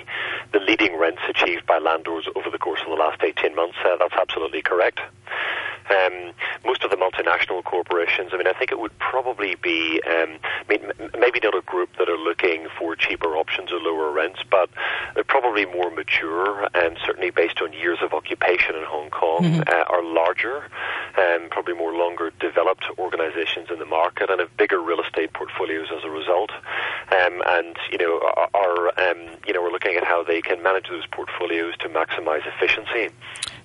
the 0.52 0.60
leading 0.60 0.98
rents 0.98 1.22
achieved 1.30 1.66
by 1.66 1.80
landlords 1.80 2.28
over 2.36 2.50
the 2.50 2.58
course 2.60 2.82
of 2.82 2.90
the 2.90 2.96
last 2.96 3.24
18 3.24 3.56
months. 3.56 3.78
Uh, 3.84 3.98
that's 3.98 4.14
absolutely 4.14 4.62
correct. 4.62 5.00
Um, 5.92 6.32
most 6.66 6.84
of 6.84 6.90
the 6.90 6.96
multinational 6.96 7.64
corporations, 7.64 8.30
I 8.34 8.38
mean, 8.38 8.48
I 8.48 8.54
think 8.54 8.72
it 8.72 8.80
would 8.80 8.98
probably 9.00 9.56
be, 9.56 10.02
um, 10.08 10.38
I 10.44 10.64
mean, 10.70 10.92
maybe 11.20 11.40
not 11.44 11.56
a 11.56 11.62
group 11.62 11.90
that 11.98 12.08
are 12.08 12.18
looking 12.18 12.68
for 12.80 12.96
cheaper 12.96 13.36
options 13.36 13.72
or 13.72 13.80
lower 13.80 14.12
rents, 14.12 14.40
but 14.50 14.70
they're 15.14 15.24
probably 15.24 15.66
more 15.66 15.90
mature 15.92 16.68
and 16.74 16.98
certainly 17.06 17.30
based 17.30 17.62
on 17.62 17.74
years 17.74 18.00
of 18.02 18.14
occupation 18.14 18.76
in 18.76 18.84
Hong 18.84 19.10
Kong 19.10 19.44
mm-hmm. 19.44 19.62
uh, 19.68 19.96
are 19.96 20.04
larger, 20.04 20.64
and 21.18 21.50
probably 21.50 21.74
more 21.74 21.94
longer 21.94 22.32
developed 22.40 22.86
organizations 22.98 23.70
in 23.70 23.80
the 23.80 23.86
market 23.86 24.30
and 24.30 24.40
have 24.40 24.56
bigger 24.58 24.80
real 24.80 25.02
estate 25.02 25.34
portfolios 25.34 25.88
as 25.96 26.04
a 26.04 26.10
result. 26.10 26.52
Um, 27.12 27.44
and, 27.48 27.76
you 27.92 27.98
know, 27.98 28.20
are, 28.54 28.88
um, 29.00 29.20
you 29.46 29.54
know, 29.54 29.62
we're 29.62 29.72
looking 29.72 29.98
at 29.98 30.06
how 30.06 30.24
they 30.24 30.42
can 30.42 30.64
manage 30.64 30.88
those 30.90 31.06
portfolios 31.08 31.76
to 31.80 31.90
maximize 31.90 32.46
efficiency. 32.48 33.14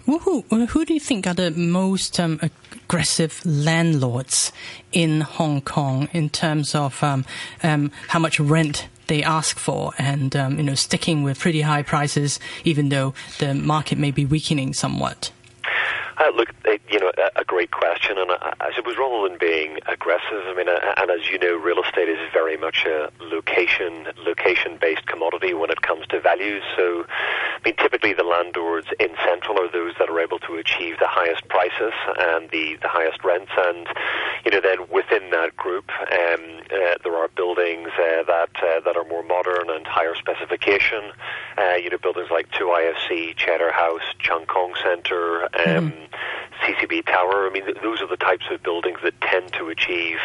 Who, 0.07 0.43
who 0.43 0.85
do 0.85 0.95
you 0.95 1.01
think 1.01 1.27
are 1.27 1.35
the 1.35 1.51
most 1.51 2.21
um, 2.21 2.39
aggressive 2.41 3.45
landlords 3.45 4.53
in 4.93 5.23
Hong 5.23 5.61
Kong 5.61 6.09
in 6.13 6.31
terms 6.31 6.77
of 6.77 7.03
um, 7.03 7.25
um, 7.65 7.91
how 8.09 8.21
much 8.21 8.39
rent 8.39 8.87
they 9.09 9.25
ask 9.25 9.59
for 9.59 9.93
and 9.99 10.35
um, 10.37 10.59
you 10.59 10.63
know 10.63 10.75
sticking 10.75 11.23
with 11.25 11.41
pretty 11.41 11.61
high 11.61 11.83
prices 11.83 12.39
even 12.65 12.89
though 12.89 13.15
the 13.39 13.55
market 13.55 13.99
may 13.99 14.13
be 14.13 14.25
weakening 14.25 14.73
somewhat? 14.75 15.33
Uh, 16.19 16.31
look, 16.35 16.49
you 16.91 16.99
know, 16.99 17.13
a, 17.37 17.45
great 17.45 17.71
question, 17.71 18.17
and 18.17 18.31
I, 18.33 18.73
suppose 18.75 18.97
rather 18.97 19.29
than 19.29 19.39
being 19.39 19.79
aggressive, 19.87 20.45
I 20.47 20.55
mean, 20.55 20.69
uh, 20.69 20.95
and 20.97 21.11
as 21.11 21.29
you 21.31 21.39
know, 21.39 21.57
real 21.57 21.83
estate 21.83 22.09
is 22.09 22.19
very 22.33 22.57
much 22.57 22.87
a 22.87 23.11
location 23.21 24.07
location 24.25 24.79
based 24.81 25.07
commodity 25.07 25.53
when 25.53 25.71
it 25.71 25.83
comes 25.83 26.07
to 26.09 26.21
values. 26.21 26.63
So, 26.75 27.05
I 27.09 27.61
mean, 27.67 27.77
typically 27.77 28.15
the 28.15 28.25
landlords 28.25 28.87
in 28.99 29.11
central 29.27 29.61
are 29.61 29.71
those 29.71 29.93
that 29.99 30.09
are 30.09 30.19
able 30.19 30.39
to 30.41 30.55
achieve 30.57 30.99
the 30.99 31.07
highest 31.07 31.47
prices 31.49 31.93
and 32.19 32.49
the 32.51 32.77
the 32.81 32.89
highest 32.89 33.23
rents, 33.23 33.53
and 33.59 33.87
you 34.47 34.53
know, 34.53 34.61
then 34.61 34.87
within 34.89 35.31
that 35.31 35.57
group, 35.57 35.91
um, 35.91 36.61
uh, 36.71 36.95
there 37.03 37.17
are 37.17 37.27
buildings 37.35 37.89
uh, 37.99 38.23
that 38.23 38.51
uh, 38.63 38.79
that 38.85 38.97
are 38.97 39.05
more 39.05 39.25
modern 39.25 39.69
and 39.69 39.85
higher 39.85 40.15
specification. 40.15 41.11
Uh, 41.59 41.75
you 41.75 41.91
know, 41.91 41.99
buildings 41.99 42.31
like 42.31 42.49
2IFC, 42.53 43.37
Chater 43.37 43.73
House, 43.73 44.07
Cheung 44.23 44.47
Kong 44.47 44.73
Center. 44.85 45.43
Um, 45.47 45.91
mm. 45.91 46.09
CCB 46.67 47.07
Tower. 47.07 47.47
I 47.47 47.51
mean, 47.51 47.65
th- 47.65 47.79
those 47.83 48.01
are 48.03 48.07
the 48.07 48.17
types 48.17 48.47
of 48.51 48.63
buildings 48.63 48.99
that 49.03 49.21
tend 49.21 49.53
to 49.55 49.69
achieve 49.69 50.19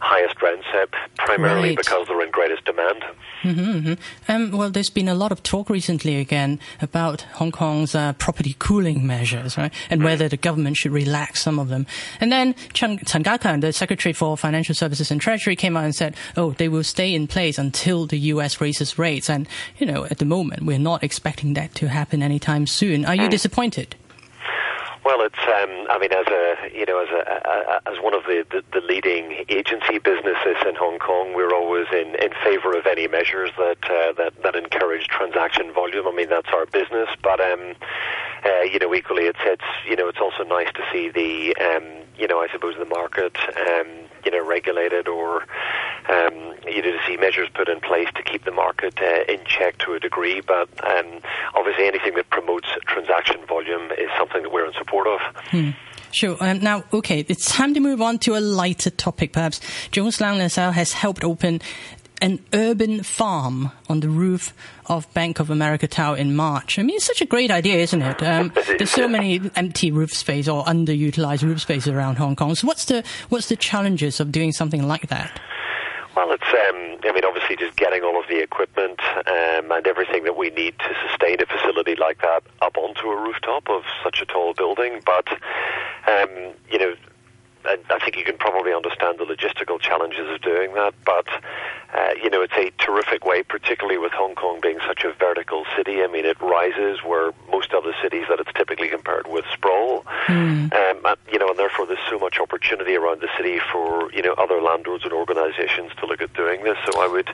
highest 0.00 0.40
rents, 0.40 0.66
uh, 0.72 0.86
primarily 1.16 1.70
right. 1.70 1.76
because 1.76 2.06
they're 2.06 2.22
in 2.22 2.30
greatest 2.30 2.64
demand. 2.64 3.04
Mm-hmm, 3.42 3.60
mm-hmm. 3.60 4.30
Um, 4.30 4.50
well, 4.50 4.70
there's 4.70 4.90
been 4.90 5.08
a 5.08 5.14
lot 5.14 5.32
of 5.32 5.42
talk 5.42 5.70
recently 5.70 6.16
again 6.16 6.60
about 6.80 7.22
Hong 7.34 7.50
Kong's 7.50 7.94
uh, 7.94 8.12
property 8.14 8.54
cooling 8.58 9.06
measures, 9.06 9.56
right, 9.56 9.72
and 9.88 10.04
whether 10.04 10.28
the 10.28 10.36
government 10.36 10.76
should 10.76 10.92
relax 10.92 11.42
some 11.42 11.58
of 11.58 11.68
them. 11.68 11.86
And 12.20 12.30
then 12.30 12.54
Chan 12.72 12.98
Ka-keung, 12.98 13.60
the 13.60 13.72
Secretary 13.72 14.12
for 14.12 14.36
Financial 14.36 14.74
Services 14.74 15.10
and 15.10 15.20
Treasury, 15.20 15.56
came 15.56 15.76
out 15.76 15.84
and 15.84 15.94
said, 15.94 16.16
"Oh, 16.36 16.52
they 16.52 16.68
will 16.68 16.84
stay 16.84 17.14
in 17.14 17.26
place 17.26 17.58
until 17.58 18.06
the 18.06 18.18
U.S. 18.34 18.60
raises 18.60 18.98
rates." 18.98 19.28
And 19.28 19.48
you 19.78 19.86
know, 19.86 20.04
at 20.04 20.18
the 20.18 20.24
moment, 20.24 20.64
we're 20.64 20.78
not 20.78 21.02
expecting 21.02 21.54
that 21.54 21.74
to 21.76 21.88
happen 21.88 22.22
anytime 22.22 22.66
soon. 22.66 23.04
Are 23.04 23.14
you 23.14 23.28
mm. 23.28 23.30
disappointed? 23.30 23.96
Well, 25.02 25.22
it's 25.22 25.38
um, 25.38 25.86
I 25.88 25.98
mean, 25.98 26.12
as 26.12 26.26
a 26.26 26.78
you 26.78 26.84
know, 26.84 26.98
as 26.98 27.08
a, 27.08 27.80
a 27.86 27.90
as 27.90 27.98
one 28.02 28.12
of 28.12 28.24
the, 28.24 28.44
the, 28.50 28.62
the 28.78 28.86
leading 28.86 29.44
agency 29.48 29.98
businesses 29.98 30.56
in 30.66 30.74
Hong 30.74 30.98
Kong, 30.98 31.32
we're 31.32 31.54
always 31.54 31.86
in, 31.90 32.14
in 32.16 32.30
favour 32.44 32.76
of 32.76 32.86
any 32.86 33.08
measures 33.08 33.50
that 33.56 33.78
uh, 33.84 34.12
that 34.18 34.34
that 34.42 34.56
encourage 34.56 35.08
transaction 35.08 35.72
volume. 35.72 36.06
I 36.06 36.12
mean, 36.12 36.28
that's 36.28 36.50
our 36.52 36.66
business, 36.66 37.08
but 37.22 37.40
um, 37.40 37.74
uh, 38.44 38.60
you 38.62 38.78
know, 38.78 38.94
equally, 38.94 39.24
it's 39.24 39.40
it's 39.42 39.64
you 39.88 39.96
know, 39.96 40.08
it's 40.08 40.20
also 40.20 40.44
nice 40.44 40.72
to 40.74 40.82
see 40.92 41.08
the 41.08 41.56
um, 41.56 41.84
you 42.18 42.28
know, 42.28 42.40
I 42.40 42.48
suppose 42.52 42.76
the 42.78 42.84
market 42.84 43.36
um, 43.56 43.86
you 44.24 44.30
know, 44.30 44.44
regulated 44.44 45.08
or 45.08 45.46
um, 46.08 46.34
you 46.66 46.82
know, 46.82 46.92
to 46.92 46.98
see 47.06 47.16
measures 47.16 47.48
put 47.54 47.68
in 47.68 47.80
place 47.80 48.08
to 48.14 48.22
keep 48.22 48.44
the 48.44 48.52
market 48.52 48.98
uh, 49.00 49.24
in 49.32 49.40
check 49.44 49.78
to 49.78 49.94
a 49.94 50.00
degree. 50.00 50.40
But 50.40 50.68
um, 50.84 51.20
obviously, 51.54 51.86
anything 51.86 52.14
that 52.14 52.30
promotes 52.30 52.68
transaction 52.86 53.44
volume 53.46 53.90
is 53.92 54.08
something 54.18 54.42
that 54.42 54.52
we're 54.52 54.66
in 54.66 54.72
support 54.74 55.06
of. 55.06 55.20
Hmm. 55.46 55.70
Sure. 56.12 56.36
Um, 56.40 56.58
now, 56.58 56.84
okay, 56.92 57.24
it's 57.28 57.54
time 57.54 57.74
to 57.74 57.80
move 57.80 58.02
on 58.02 58.18
to 58.20 58.36
a 58.36 58.40
lighter 58.40 58.90
topic, 58.90 59.32
perhaps. 59.32 59.60
Jones 59.92 60.20
Lang 60.20 60.38
LaSalle 60.38 60.72
has 60.72 60.92
helped 60.92 61.22
open 61.22 61.60
an 62.20 62.38
urban 62.52 63.02
farm 63.02 63.70
on 63.88 64.00
the 64.00 64.08
roof 64.08 64.52
of 64.86 65.12
Bank 65.14 65.40
of 65.40 65.50
America 65.50 65.88
Tower 65.88 66.16
in 66.16 66.36
March. 66.36 66.78
I 66.78 66.82
mean, 66.82 66.96
it's 66.96 67.06
such 67.06 67.22
a 67.22 67.26
great 67.26 67.50
idea, 67.50 67.76
isn't 67.76 68.02
it? 68.02 68.22
Um, 68.22 68.52
there's 68.66 68.90
so 68.90 69.08
many 69.08 69.40
empty 69.56 69.90
roof 69.90 70.12
space 70.12 70.48
or 70.48 70.64
underutilized 70.64 71.42
roof 71.42 71.60
space 71.62 71.88
around 71.88 72.16
Hong 72.16 72.36
Kong. 72.36 72.54
So, 72.54 72.66
what's 72.66 72.84
the 72.86 73.04
what's 73.28 73.48
the 73.48 73.56
challenges 73.56 74.20
of 74.20 74.32
doing 74.32 74.52
something 74.52 74.86
like 74.86 75.08
that? 75.08 75.40
Well, 76.20 76.32
it's, 76.32 76.52
um, 76.52 77.00
I 77.08 77.14
mean, 77.14 77.24
obviously 77.24 77.56
just 77.56 77.78
getting 77.78 78.02
all 78.02 78.20
of 78.20 78.28
the 78.28 78.42
equipment 78.42 79.00
um, 79.26 79.72
and 79.72 79.86
everything 79.86 80.24
that 80.24 80.36
we 80.36 80.50
need 80.50 80.78
to 80.80 80.94
sustain 81.08 81.40
a 81.40 81.46
facility 81.46 81.96
like 81.96 82.20
that 82.20 82.42
up 82.60 82.76
onto 82.76 83.08
a 83.08 83.16
rooftop 83.16 83.70
of 83.70 83.84
such 84.04 84.20
a 84.20 84.26
tall 84.26 84.52
building. 84.52 85.00
But, 85.06 85.28
um, 86.06 86.52
you 86.70 86.78
know, 86.78 86.94
I, 87.64 87.78
I 87.90 87.98
think 87.98 88.16
you 88.16 88.24
can 88.24 88.38
probably 88.38 88.72
understand 88.72 89.18
the 89.18 89.24
logistical 89.24 89.80
challenges 89.80 90.28
of 90.28 90.40
doing 90.40 90.74
that, 90.74 90.94
but 91.04 91.26
uh, 91.94 92.14
you 92.22 92.30
know 92.30 92.42
it's 92.42 92.54
a 92.54 92.70
terrific 92.82 93.24
way, 93.24 93.42
particularly 93.42 93.98
with 93.98 94.12
Hong 94.12 94.34
Kong 94.34 94.60
being 94.60 94.78
such 94.86 95.04
a 95.04 95.12
vertical 95.12 95.64
city. 95.76 96.02
I 96.02 96.06
mean, 96.06 96.24
it 96.24 96.40
rises 96.40 97.02
where 97.04 97.32
most 97.50 97.72
other 97.74 97.94
cities 98.02 98.26
that 98.28 98.40
it's 98.40 98.52
typically 98.54 98.88
compared 98.88 99.26
with 99.26 99.44
sprawl. 99.52 100.04
Mm. 100.26 100.72
Um, 100.72 101.06
and, 101.06 101.16
you 101.32 101.38
know, 101.38 101.48
and 101.50 101.58
therefore 101.58 101.86
there's 101.86 101.98
so 102.08 102.18
much 102.18 102.38
opportunity 102.38 102.94
around 102.96 103.20
the 103.20 103.28
city 103.36 103.60
for 103.72 104.12
you 104.12 104.22
know 104.22 104.34
other 104.34 104.60
landlords 104.60 105.04
and 105.04 105.12
organisations 105.12 105.92
to 106.00 106.06
look 106.06 106.22
at 106.22 106.32
doing 106.34 106.64
this. 106.64 106.78
So 106.90 107.00
I 107.00 107.08
would, 107.08 107.28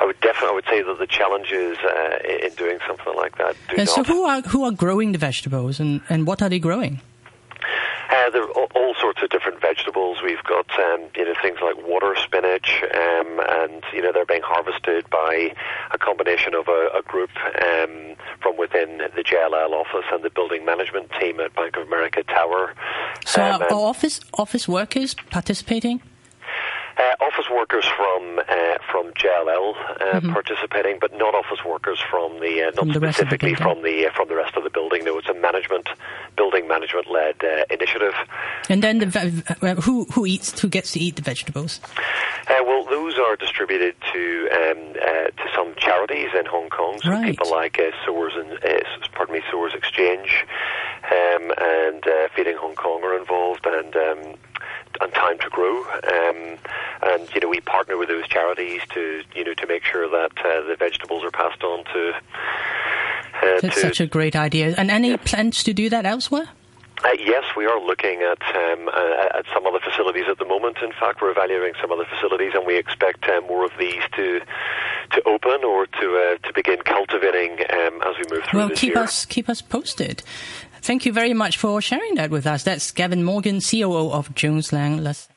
I 0.00 0.04
would 0.04 0.20
definitely, 0.20 0.48
I 0.48 0.52
would 0.52 0.66
say 0.66 0.82
that 0.82 0.98
the 0.98 1.06
challenges 1.06 1.78
uh, 1.78 2.18
in 2.46 2.54
doing 2.54 2.78
something 2.86 3.14
like 3.14 3.38
that. 3.38 3.56
Do 3.68 3.86
so 3.86 4.02
who 4.02 4.24
are 4.24 4.40
who 4.42 4.64
are 4.64 4.72
growing 4.72 5.12
the 5.12 5.18
vegetables 5.18 5.80
and 5.80 6.00
and 6.08 6.26
what 6.26 6.42
are 6.42 6.48
they 6.48 6.58
growing? 6.58 7.00
Uh, 8.10 8.30
there 8.30 8.42
are 8.42 8.66
all 8.74 8.94
sorts 8.94 9.22
of 9.22 9.28
different 9.28 9.60
vegetables. 9.60 10.22
We've 10.22 10.42
got 10.44 10.66
um, 10.78 11.04
you 11.14 11.24
know 11.24 11.34
things 11.42 11.58
like 11.62 11.76
water 11.86 12.14
spinach, 12.16 12.82
um, 12.94 13.40
and 13.48 13.84
you 13.92 14.00
know 14.00 14.12
they're 14.12 14.24
being 14.24 14.42
harvested 14.42 15.08
by 15.10 15.54
a 15.90 15.98
combination 15.98 16.54
of 16.54 16.68
a, 16.68 16.88
a 16.98 17.02
group 17.02 17.30
um, 17.62 18.16
from 18.40 18.56
within 18.56 18.98
the 18.98 19.22
JLL 19.22 19.72
office 19.72 20.06
and 20.12 20.24
the 20.24 20.30
building 20.30 20.64
management 20.64 21.10
team 21.20 21.38
at 21.40 21.54
Bank 21.54 21.76
of 21.76 21.86
America 21.86 22.22
Tower. 22.22 22.74
So, 23.26 23.42
um, 23.42 23.62
are 23.62 23.72
office 23.72 24.20
office 24.34 24.66
workers 24.66 25.14
participating? 25.14 26.00
Uh, 26.98 27.14
office 27.24 27.48
workers 27.48 27.86
from 27.96 28.40
uh, 28.40 28.76
from 28.90 29.12
JLL 29.12 29.76
uh, 29.76 30.18
mm-hmm. 30.18 30.32
participating, 30.32 30.98
but 31.00 31.16
not 31.16 31.32
office 31.32 31.64
workers 31.64 32.00
from 32.10 32.40
the 32.40 32.60
uh, 32.60 32.70
not 32.74 32.74
from 32.74 32.88
the 32.88 33.12
specifically 33.12 33.54
the 33.54 33.62
from 33.62 33.82
the 33.82 34.06
uh, 34.06 34.12
from 34.16 34.26
the 34.26 34.34
rest 34.34 34.56
of 34.56 34.64
the 34.64 34.70
building. 34.70 35.04
No, 35.04 35.16
it's 35.16 35.28
a 35.28 35.34
management 35.34 35.88
building 36.36 36.66
management 36.66 37.08
led 37.08 37.36
uh, 37.44 37.62
initiative. 37.70 38.14
And 38.68 38.82
then 38.82 38.98
the 38.98 39.80
who 39.84 40.06
who 40.06 40.26
eats 40.26 40.58
who 40.58 40.68
gets 40.68 40.90
to 40.92 40.98
eat 40.98 41.14
the 41.14 41.22
vegetables? 41.22 41.78
well, 42.48 42.84
those 42.84 43.16
are 43.16 43.36
distributed 43.36 43.94
to 44.12 44.48
um, 44.50 44.94
to 44.94 45.44
some 45.54 45.76
charities 45.76 46.30
in 46.36 46.46
Hong 46.46 46.68
Kong. 46.68 46.98
So 47.00 47.10
right. 47.10 47.26
people 47.26 47.48
like 47.48 47.80
Soars 48.04 48.32
and 48.34 48.58
pardon 49.12 49.36
me 49.36 49.42
Soars 49.52 49.72
Exchange 49.72 50.44
um, 51.04 51.52
and 51.58 52.04
Feeding 52.34 52.56
Hong 52.56 52.74
Kong 52.74 53.04
are 53.04 53.16
involved, 53.16 53.66
and 53.66 53.94
um, 53.94 54.34
and 55.00 55.12
Time 55.14 55.38
to 55.38 55.48
Grow. 55.50 55.82
Um, 55.82 56.58
and 57.02 57.28
you 57.34 57.40
know, 57.40 57.48
we 57.48 57.60
partner 57.60 57.96
with 57.96 58.08
those 58.08 58.26
charities 58.28 58.82
to 58.90 59.22
you 59.34 59.44
know 59.44 59.54
to 59.54 59.66
make 59.66 59.84
sure 59.84 60.08
that 60.08 60.32
uh, 60.44 60.62
the 60.62 60.76
vegetables 60.78 61.24
are 61.24 61.30
passed 61.30 61.62
on 61.62 61.84
to. 61.84 62.12
Uh, 62.14 63.60
That's 63.60 63.74
to, 63.76 63.80
such 63.80 64.00
a 64.00 64.06
great 64.06 64.34
idea. 64.34 64.74
And 64.76 64.90
any 64.90 65.10
yeah. 65.10 65.16
plans 65.18 65.62
to 65.64 65.72
do 65.72 65.88
that 65.90 66.04
elsewhere? 66.06 66.48
Uh, 67.04 67.10
yes, 67.16 67.44
we 67.56 67.64
are 67.64 67.80
looking 67.80 68.22
at 68.22 68.42
um, 68.56 68.88
uh, 68.88 69.38
at 69.38 69.44
some 69.54 69.64
other 69.66 69.78
facilities 69.78 70.24
at 70.28 70.38
the 70.38 70.44
moment. 70.44 70.78
In 70.82 70.90
fact, 70.90 71.22
we're 71.22 71.30
evaluating 71.30 71.74
some 71.80 71.92
other 71.92 72.04
facilities, 72.04 72.52
and 72.54 72.66
we 72.66 72.76
expect 72.76 73.24
uh, 73.28 73.40
more 73.42 73.64
of 73.64 73.70
these 73.78 74.02
to 74.16 74.40
to 75.12 75.22
open 75.24 75.62
or 75.62 75.86
to 75.86 76.16
uh, 76.16 76.38
to 76.46 76.52
begin 76.52 76.78
cultivating 76.82 77.52
um, 77.70 78.02
as 78.02 78.16
we 78.16 78.24
move 78.34 78.44
through 78.44 78.58
well, 78.58 78.68
this 78.68 78.80
keep 78.80 78.94
year. 78.94 79.04
us 79.04 79.24
keep 79.26 79.48
us 79.48 79.62
posted. 79.62 80.24
Thank 80.82 81.06
you 81.06 81.12
very 81.12 81.34
much 81.34 81.58
for 81.58 81.80
sharing 81.80 82.14
that 82.16 82.30
with 82.30 82.46
us. 82.46 82.62
That's 82.62 82.90
Gavin 82.90 83.24
Morgan, 83.24 83.60
COO 83.60 84.10
of 84.10 84.34
Jones 84.34 84.72
Lang. 84.72 84.98
Let's 84.98 85.28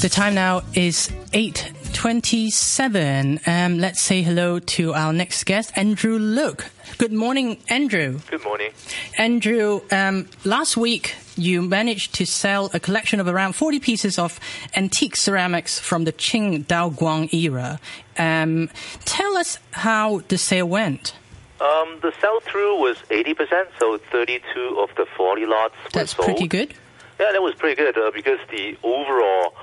The 0.00 0.08
time 0.08 0.36
now 0.36 0.62
is 0.74 1.08
8.27. 1.32 3.48
Um, 3.48 3.80
let's 3.80 4.00
say 4.00 4.22
hello 4.22 4.60
to 4.60 4.94
our 4.94 5.12
next 5.12 5.42
guest, 5.44 5.72
Andrew 5.74 6.18
Look. 6.18 6.70
Good 6.98 7.12
morning, 7.12 7.58
Andrew. 7.68 8.20
Good 8.30 8.44
morning. 8.44 8.70
Andrew, 9.18 9.80
um, 9.90 10.28
last 10.44 10.76
week 10.76 11.16
you 11.38 11.62
managed 11.62 12.14
to 12.16 12.26
sell 12.26 12.70
a 12.74 12.80
collection 12.80 13.20
of 13.20 13.28
around 13.28 13.54
40 13.54 13.80
pieces 13.80 14.18
of 14.18 14.38
antique 14.76 15.16
ceramics 15.16 15.78
from 15.78 16.04
the 16.04 16.12
Qing 16.12 16.64
Daoguang 16.66 17.32
era. 17.32 17.78
Um, 18.18 18.68
tell 19.04 19.36
us 19.36 19.58
how 19.72 20.20
the 20.28 20.36
sale 20.38 20.68
went. 20.68 21.14
Um, 21.60 21.98
the 22.02 22.12
sell 22.20 22.40
through 22.40 22.80
was 22.80 22.96
80%, 23.10 23.66
so 23.80 23.98
32 24.12 24.78
of 24.78 24.90
the 24.96 25.06
40 25.16 25.46
lots 25.46 25.74
were 25.84 25.90
That's 25.92 26.14
sold. 26.16 26.26
pretty 26.26 26.46
good. 26.48 26.74
Yeah, 27.18 27.32
that 27.32 27.42
was 27.42 27.54
pretty 27.56 27.74
good 27.74 27.96
uh, 27.98 28.10
because 28.14 28.38
the 28.50 28.76
overall 28.84 29.54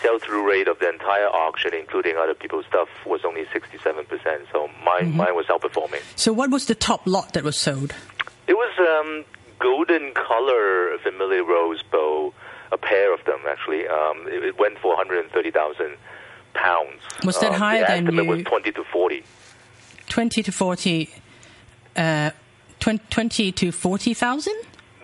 sell 0.00 0.18
through 0.20 0.48
rate 0.48 0.68
of 0.68 0.78
the 0.78 0.88
entire 0.88 1.26
auction, 1.28 1.72
including 1.74 2.16
other 2.16 2.34
people's 2.34 2.66
stuff, 2.66 2.88
was 3.06 3.24
only 3.24 3.44
67%. 3.46 4.06
So 4.52 4.68
mine, 4.84 5.06
Mm-hmm. 5.08 5.16
mine 5.16 5.34
was 5.34 5.46
outperforming. 5.46 6.00
So 6.16 6.32
what 6.32 6.50
was 6.50 6.66
the 6.66 6.74
top 6.76 7.06
lot 7.06 7.32
that 7.34 7.42
was 7.42 7.56
sold? 7.56 7.92
It 8.46 8.54
was 8.54 8.72
um, 8.78 9.24
golden 9.62 10.12
color 10.14 10.98
famille 11.04 11.44
rose 11.46 11.82
bow, 11.90 12.34
a 12.72 12.76
pair 12.78 13.14
of 13.14 13.24
them 13.24 13.40
actually. 13.48 13.86
Um, 13.86 14.26
it, 14.28 14.42
it 14.44 14.58
went 14.58 14.78
for 14.78 14.88
130,000 14.96 15.96
pounds. 16.54 17.00
Was 17.24 17.38
that 17.40 17.52
um, 17.52 17.58
higher 17.60 17.80
the 17.82 17.86
than 17.86 18.04
estimate 18.08 18.24
you- 18.24 18.30
was 18.30 18.42
20 18.44 18.72
to 18.72 18.84
40. 18.84 19.24
20 20.08 20.42
to 20.42 20.52
40, 20.52 21.10
uh, 21.96 22.30
20, 22.80 23.04
20 23.08 23.52
to 23.52 23.72
40,000? 23.72 24.52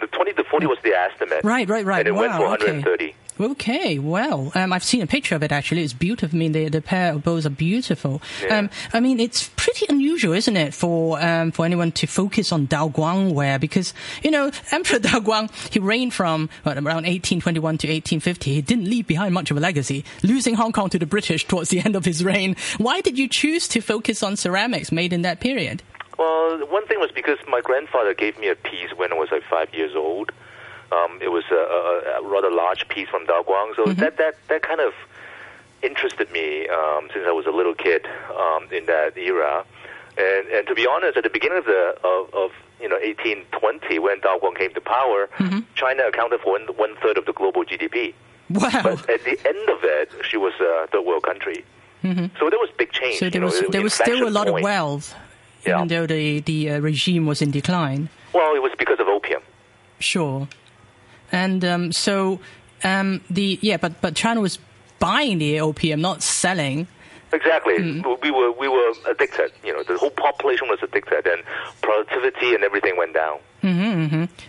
The 0.01 0.07
20 0.09 0.33
to 0.35 0.44
40 0.44 0.66
was 0.66 0.79
the 0.83 0.90
estimate. 0.94 1.40
Right, 1.44 1.68
right, 1.68 1.85
right. 1.87 2.01
And 2.01 2.09
it 2.09 2.12
went 2.18 2.33
Wow, 2.33 2.38
for 2.38 2.44
130. 2.49 3.05
Okay, 3.05 3.14
well, 3.38 4.53
um, 4.55 4.72
I've 4.72 4.85
seen 4.85 5.03
a 5.03 5.07
picture 5.07 5.35
of 5.35 5.42
it 5.42 5.53
actually. 5.53 5.83
It's 5.83 5.92
beautiful. 5.92 6.37
I 6.37 6.38
mean, 6.38 6.53
the, 6.53 6.68
the 6.68 6.83
pair 6.83 7.12
of 7.12 7.24
bows 7.24 7.46
are 7.46 7.51
beautiful. 7.51 8.20
Yeah. 8.42 8.59
Um, 8.59 8.70
I 8.92 9.01
mean, 9.01 9.20
it's 9.20 9.48
pretty 9.57 9.87
unusual, 9.88 10.33
isn't 10.33 10.57
it, 10.57 10.74
for 10.74 11.20
um, 11.20 11.53
for 11.53 11.64
anyone 11.64 11.92
to 11.92 12.07
focus 12.07 12.53
on 12.53 12.66
Daoguang 12.66 13.33
ware 13.33 13.59
because 13.59 13.94
you 14.22 14.31
know 14.31 14.51
Emperor 14.72 14.98
Daoguang 14.98 15.51
he 15.72 15.79
reigned 15.79 16.14
from 16.14 16.48
what, 16.62 16.77
around 16.77 17.07
1821 17.07 17.79
to 17.79 17.87
1850. 17.88 18.55
He 18.55 18.62
didn't 18.62 18.85
leave 18.85 19.07
behind 19.07 19.35
much 19.35 19.51
of 19.51 19.57
a 19.57 19.61
legacy, 19.61 20.05
losing 20.22 20.55
Hong 20.55 20.72
Kong 20.72 20.90
to 20.90 20.98
the 20.98 21.07
British 21.07 21.46
towards 21.46 21.70
the 21.70 21.81
end 21.85 21.96
of 21.96 22.05
his 22.05 22.24
reign. 22.24 22.57
Why 22.79 23.01
did 23.01 23.18
you 23.18 23.29
choose 23.29 23.68
to 23.68 23.81
focus 23.81 24.22
on 24.22 24.37
ceramics 24.37 24.92
made 24.92 25.12
in 25.12 25.22
that 25.22 25.40
period? 25.40 25.83
Well, 26.18 26.66
one 26.66 26.85
thing 26.87 26.98
was 26.98 27.12
because 27.14 27.38
my 27.46 27.61
grandfather 27.61 28.12
gave 28.12 28.38
me 28.38 28.48
a 28.48 28.57
piece 28.57 28.90
when 28.96 29.12
I 29.12 29.16
was 29.16 29.29
like 29.31 29.44
five 29.48 29.72
years 29.72 29.94
old. 29.94 30.33
Um, 30.90 31.18
it 31.20 31.29
was 31.29 31.44
a, 31.51 31.55
a, 31.55 32.22
a 32.24 32.29
rather 32.29 32.51
large 32.51 32.88
piece 32.88 33.09
from 33.09 33.27
Daoguang, 33.27 33.77
so 33.77 33.85
that, 33.92 34.16
that 34.16 34.37
that 34.48 34.62
kind 34.62 34.81
of 34.81 34.92
interested 35.83 36.31
me 36.33 36.66
um, 36.68 37.09
since 37.12 37.24
I 37.27 37.33
was 37.33 37.46
a 37.46 37.51
little 37.51 37.74
kid 37.74 38.07
um, 38.37 38.68
in 38.72 38.87
that 38.87 39.16
era. 39.16 39.64
And 40.16 40.48
and 40.48 40.66
to 40.66 40.74
be 40.74 40.87
honest, 40.87 41.16
at 41.16 41.24
the 41.24 41.31
beginning 41.31 41.59
of 41.59 41.64
the 41.66 41.94
of, 42.05 42.35
of 42.35 42.51
you 42.81 42.88
know 42.88 42.96
1820, 42.96 43.98
when 43.98 44.20
Daoguang 44.20 44.57
came 44.57 44.72
to 44.74 44.81
power, 44.81 45.29
China 45.74 46.05
accounted 46.09 46.40
for 46.40 46.53
one, 46.53 46.66
one 46.77 46.96
third 47.03 47.18
of 47.18 47.27
the 47.27 47.33
global 47.33 47.64
GDP. 47.64 48.14
Wow. 48.51 48.70
But 48.83 49.11
at 49.11 49.24
the 49.24 49.38
end 49.46 49.68
of 49.68 49.85
it, 49.85 50.11
she 50.29 50.37
was 50.38 50.55
a 50.61 50.87
third 50.88 51.05
world 51.05 51.22
country. 51.22 51.64
So 52.03 52.48
there 52.48 52.59
was 52.59 52.70
big 52.79 52.90
change. 52.92 53.18
So 53.18 53.29
there 53.29 53.40
know, 53.42 53.48
was 53.48 53.57
it 53.61 53.70
there 53.70 53.83
was 53.83 53.92
still 53.92 54.27
a 54.27 54.31
lot 54.31 54.48
of 54.48 54.55
wealth, 54.62 55.14
Yeah. 55.66 55.77
even 55.77 55.88
though 55.88 56.07
the 56.07 56.40
the 56.40 56.70
uh, 56.70 56.79
regime 56.81 57.27
was 57.27 57.42
in 57.42 57.51
decline. 57.51 58.09
Well, 58.33 58.55
it 58.57 58.62
was 58.62 58.72
because 58.79 58.98
of 59.01 59.09
opium. 59.09 59.42
Sure. 59.98 60.48
And 61.33 61.64
um, 61.64 61.93
so 61.93 62.41
um, 62.85 63.21
the 63.31 63.59
yeah, 63.62 63.77
but 63.77 64.01
but 64.01 64.14
China 64.14 64.41
was 64.41 64.59
buying 64.99 65.38
the 65.38 65.61
opium, 65.61 66.01
not 66.01 66.23
selling. 66.23 66.87
Exactly. 67.33 67.77
Hmm. 67.77 68.03
We 68.23 68.31
were 68.31 68.53
we 68.53 68.69
were 68.69 68.93
addicted. 69.07 69.53
You 69.62 69.75
know, 69.75 69.83
the 69.83 69.99
whole 69.99 70.11
population 70.11 70.69
was 70.69 70.79
addicted, 70.83 71.27
and 71.27 71.43
productivity 71.83 72.55
and 72.55 72.64
everything 72.64 72.97
went 72.97 73.14
down. 73.14 73.38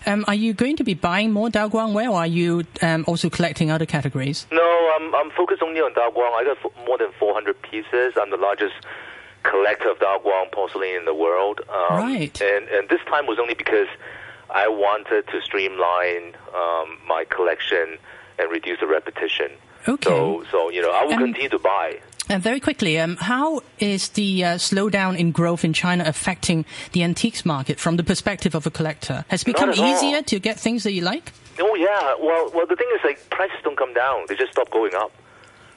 Um, 0.05 0.23
are 0.27 0.35
you 0.35 0.53
going 0.53 0.77
to 0.77 0.83
be 0.83 0.93
buying 0.93 1.31
more 1.31 1.49
Daoguang 1.49 1.93
ware, 1.93 2.09
or 2.09 2.19
are 2.19 2.27
you 2.27 2.63
um, 2.81 3.03
also 3.07 3.29
collecting 3.29 3.69
other 3.71 3.85
categories? 3.85 4.45
No, 4.51 4.91
I'm 4.95 5.13
I'm 5.15 5.31
focused 5.31 5.61
only 5.61 5.81
on 5.81 5.93
Daoguang. 5.93 6.31
I 6.33 6.43
got 6.45 6.57
f- 6.63 6.87
more 6.87 6.97
than 6.97 7.11
400 7.19 7.61
pieces. 7.61 8.13
I'm 8.15 8.29
the 8.29 8.37
largest 8.37 8.75
collector 9.43 9.89
of 9.91 9.97
Daoguang 9.99 10.51
porcelain 10.51 10.95
in 10.95 11.05
the 11.05 11.13
world. 11.13 11.61
Um, 11.69 11.97
Right. 11.97 12.39
And 12.41 12.67
and 12.69 12.87
this 12.89 13.01
time 13.07 13.25
was 13.27 13.39
only 13.39 13.55
because 13.55 13.87
I 14.51 14.67
wanted 14.67 15.27
to 15.27 15.41
streamline 15.41 16.35
um, 16.55 16.97
my 17.07 17.25
collection 17.29 17.97
and 18.37 18.51
reduce 18.51 18.79
the 18.79 18.87
repetition. 18.87 19.51
Okay. 19.87 20.09
So 20.09 20.43
so 20.51 20.69
you 20.69 20.81
know, 20.81 20.91
I 20.91 21.05
will 21.05 21.13
Um, 21.13 21.19
continue 21.19 21.49
to 21.49 21.59
buy. 21.59 21.99
And 22.31 22.43
very 22.43 22.59
quickly, 22.59 22.99
um, 22.99 23.15
how 23.17 23.61
is 23.79 24.09
the 24.09 24.43
uh, 24.45 24.47
slowdown 24.57 25.17
in 25.17 25.31
growth 25.31 25.63
in 25.65 25.73
China 25.73 26.03
affecting 26.05 26.63
the 26.91 27.01
antiques 27.03 27.43
market 27.43 27.79
from 27.79 27.97
the 27.97 28.03
perspective 28.03 28.53
of 28.53 28.67
a 28.67 28.69
collector? 28.69 29.25
Has 29.29 29.41
it 29.41 29.45
become 29.45 29.69
at 29.71 29.79
all. 29.79 29.85
easier 29.95 30.21
to 30.21 30.39
get 30.39 30.59
things 30.59 30.83
that 30.83 30.91
you 30.91 31.01
like? 31.01 31.31
Oh 31.59 31.73
yeah. 31.75 32.13
Well 32.21 32.51
well, 32.53 32.67
the 32.67 32.75
thing 32.75 32.87
is 32.95 33.01
like 33.03 33.29
prices 33.31 33.57
don't 33.63 33.77
come 33.77 33.93
down; 33.93 34.25
they 34.27 34.35
just 34.35 34.51
stop 34.51 34.69
going 34.69 34.93
up. 34.93 35.11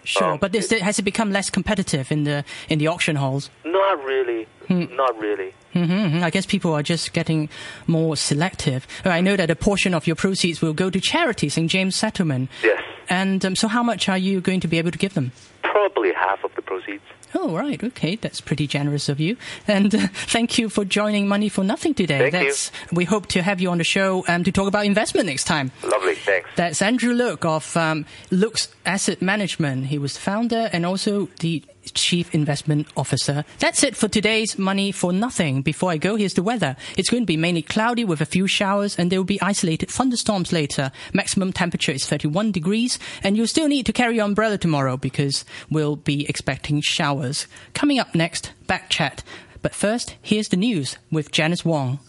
Sure, 0.05 0.33
Um, 0.33 0.39
but 0.39 0.55
is 0.55 0.73
it, 0.73 0.83
has 0.83 0.99
it 0.99 1.03
become 1.03 1.31
less 1.33 1.49
competitive 1.51 2.11
in 2.11 2.25
the 2.25 2.45
in 2.69 2.79
the 2.79 2.89
auction 2.89 3.17
halls? 3.17 3.51
Not 3.65 4.03
really. 4.05 4.47
Not 4.69 5.19
really. 5.21 5.53
hmm 5.75 6.23
I 6.25 6.31
guess 6.31 6.47
people 6.47 6.73
are 6.73 6.83
just 6.83 7.13
getting 7.13 7.49
more 7.87 8.17
selective. 8.17 8.87
I 9.05 9.21
know 9.21 9.37
that 9.37 9.51
a 9.51 9.55
portion 9.57 9.93
of 9.95 10.07
your 10.07 10.17
proceeds 10.17 10.63
will 10.63 10.73
go 10.73 10.89
to 10.91 11.01
charity, 11.01 11.49
St 11.51 11.71
James 11.71 11.95
Settlement. 11.95 12.49
Yes. 12.63 12.83
And 13.09 13.45
um, 13.45 13.55
so, 13.57 13.69
how 13.69 13.83
much 13.83 14.09
are 14.09 14.17
you 14.19 14.41
going 14.41 14.61
to 14.61 14.69
be 14.69 14.79
able 14.79 14.91
to 14.91 14.99
give 14.99 15.13
them? 15.15 15.33
Probably 15.63 16.13
half 16.15 16.43
of 16.45 16.55
the 16.55 16.63
proceeds. 16.63 17.03
Oh, 17.35 17.57
right. 17.57 17.83
Okay. 17.83 18.17
That's 18.17 18.41
pretty 18.41 18.67
generous 18.67 19.09
of 19.09 19.21
you. 19.21 19.37
And 19.67 19.95
uh, 19.95 20.09
thank 20.13 20.59
you 20.59 20.69
for 20.69 20.85
joining 20.85 21.29
Money 21.29 21.49
for 21.49 21.65
Nothing 21.65 21.95
today. 21.95 22.31
Thank 22.31 22.49
you. 22.49 22.55
We 22.93 23.05
hope 23.05 23.27
to 23.29 23.43
have 23.43 23.61
you 23.61 23.71
on 23.71 23.79
the 23.79 23.85
show 23.85 24.25
um, 24.29 24.45
to 24.45 24.53
talk 24.53 24.69
about 24.69 24.85
investment 24.87 25.27
next 25.27 25.45
time. 25.45 25.73
Lovely. 25.83 26.15
Thanks. 26.15 26.49
That's 26.57 26.83
Andrew 26.83 27.15
Look 27.15 27.45
of 27.45 27.77
um, 27.77 28.07
Looks 28.31 28.69
Asset 28.85 29.23
Management. 29.23 29.87
He 29.87 29.99
was 29.99 30.15
the 30.15 30.21
founder 30.21 30.69
and 30.73 30.85
also 30.85 31.29
the 31.41 31.63
Chief 31.91 32.35
Investment 32.35 32.87
Officer. 32.97 33.45
That's 33.59 33.83
it 33.83 33.97
for 33.97 34.09
today's 34.09 34.59
Money 34.59 34.93
for 34.93 35.13
Nothing. 35.13 35.63
Before 35.63 35.91
I 35.91 35.97
go, 35.97 36.17
here's 36.17 36.35
the 36.35 36.43
weather. 36.43 36.77
It's 36.97 37.11
going 37.11 37.23
to 37.23 37.27
be 37.27 37.37
mainly 37.37 37.63
cloudy 37.63 38.05
with 38.05 38.21
a 38.21 38.27
few 38.27 38.47
showers 38.47 38.99
and 38.99 39.11
there 39.11 39.19
will 39.19 39.25
be 39.25 39.41
isolated 39.43 39.91
thunderstorms 39.91 40.53
later. 40.53 40.93
Maximum 41.13 41.53
temperature 41.53 41.93
is 41.93 42.07
31 42.07 42.53
degrees 42.53 42.99
and 43.23 43.37
you'll 43.37 43.47
still 43.47 43.69
need 43.69 43.87
to 43.87 43.93
carry 43.93 44.17
your 44.17 44.25
umbrella 44.25 44.59
tomorrow 44.59 44.97
because 44.97 45.45
we'll 45.71 45.97
be 45.97 46.29
expecting 46.29 46.81
showers. 46.81 47.47
Coming 47.75 47.99
up 47.99 48.15
next, 48.15 48.53
Backchat. 48.67 49.21
But 49.63 49.75
first, 49.75 50.17
here's 50.21 50.49
the 50.49 50.57
news 50.57 50.97
with 51.11 51.31
Janice 51.31 51.65
Wong. 51.65 52.01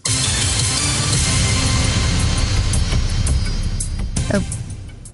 Oh. 4.36 4.63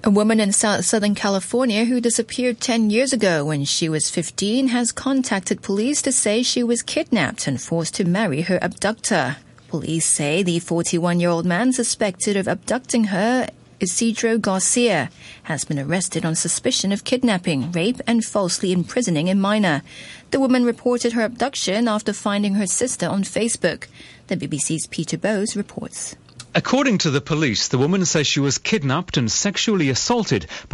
A 0.02 0.08
woman 0.08 0.40
in 0.40 0.50
South 0.50 0.86
Southern 0.86 1.14
California 1.14 1.84
who 1.84 2.00
disappeared 2.00 2.58
10 2.58 2.88
years 2.88 3.12
ago 3.12 3.44
when 3.44 3.66
she 3.66 3.86
was 3.86 4.08
15 4.08 4.68
has 4.68 4.92
contacted 4.92 5.60
police 5.60 6.00
to 6.00 6.10
say 6.10 6.42
she 6.42 6.62
was 6.62 6.80
kidnapped 6.80 7.46
and 7.46 7.60
forced 7.60 7.96
to 7.96 8.06
marry 8.06 8.40
her 8.40 8.58
abductor. 8.62 9.36
Police 9.68 10.06
say 10.06 10.42
the 10.42 10.58
41 10.58 11.20
year 11.20 11.28
old 11.28 11.44
man 11.44 11.74
suspected 11.74 12.34
of 12.38 12.48
abducting 12.48 13.04
her, 13.12 13.46
Isidro 13.78 14.38
Garcia, 14.38 15.10
has 15.42 15.66
been 15.66 15.78
arrested 15.78 16.24
on 16.24 16.34
suspicion 16.34 16.92
of 16.92 17.04
kidnapping, 17.04 17.70
rape, 17.70 18.00
and 18.06 18.24
falsely 18.24 18.72
imprisoning 18.72 19.28
a 19.28 19.34
minor. 19.34 19.82
The 20.30 20.40
woman 20.40 20.64
reported 20.64 21.12
her 21.12 21.24
abduction 21.24 21.88
after 21.88 22.14
finding 22.14 22.54
her 22.54 22.66
sister 22.66 23.06
on 23.06 23.22
Facebook. 23.22 23.86
The 24.28 24.38
BBC's 24.38 24.86
Peter 24.86 25.18
Bowes 25.18 25.56
reports. 25.56 26.16
According 26.52 26.98
to 26.98 27.10
the 27.10 27.20
police, 27.20 27.68
the 27.68 27.78
woman 27.78 28.04
says 28.04 28.26
she 28.26 28.40
was 28.40 28.58
kidnapped 28.58 29.16
and 29.16 29.30
sexually 29.30 29.88
assaulted 29.88 30.48
by 30.66 30.68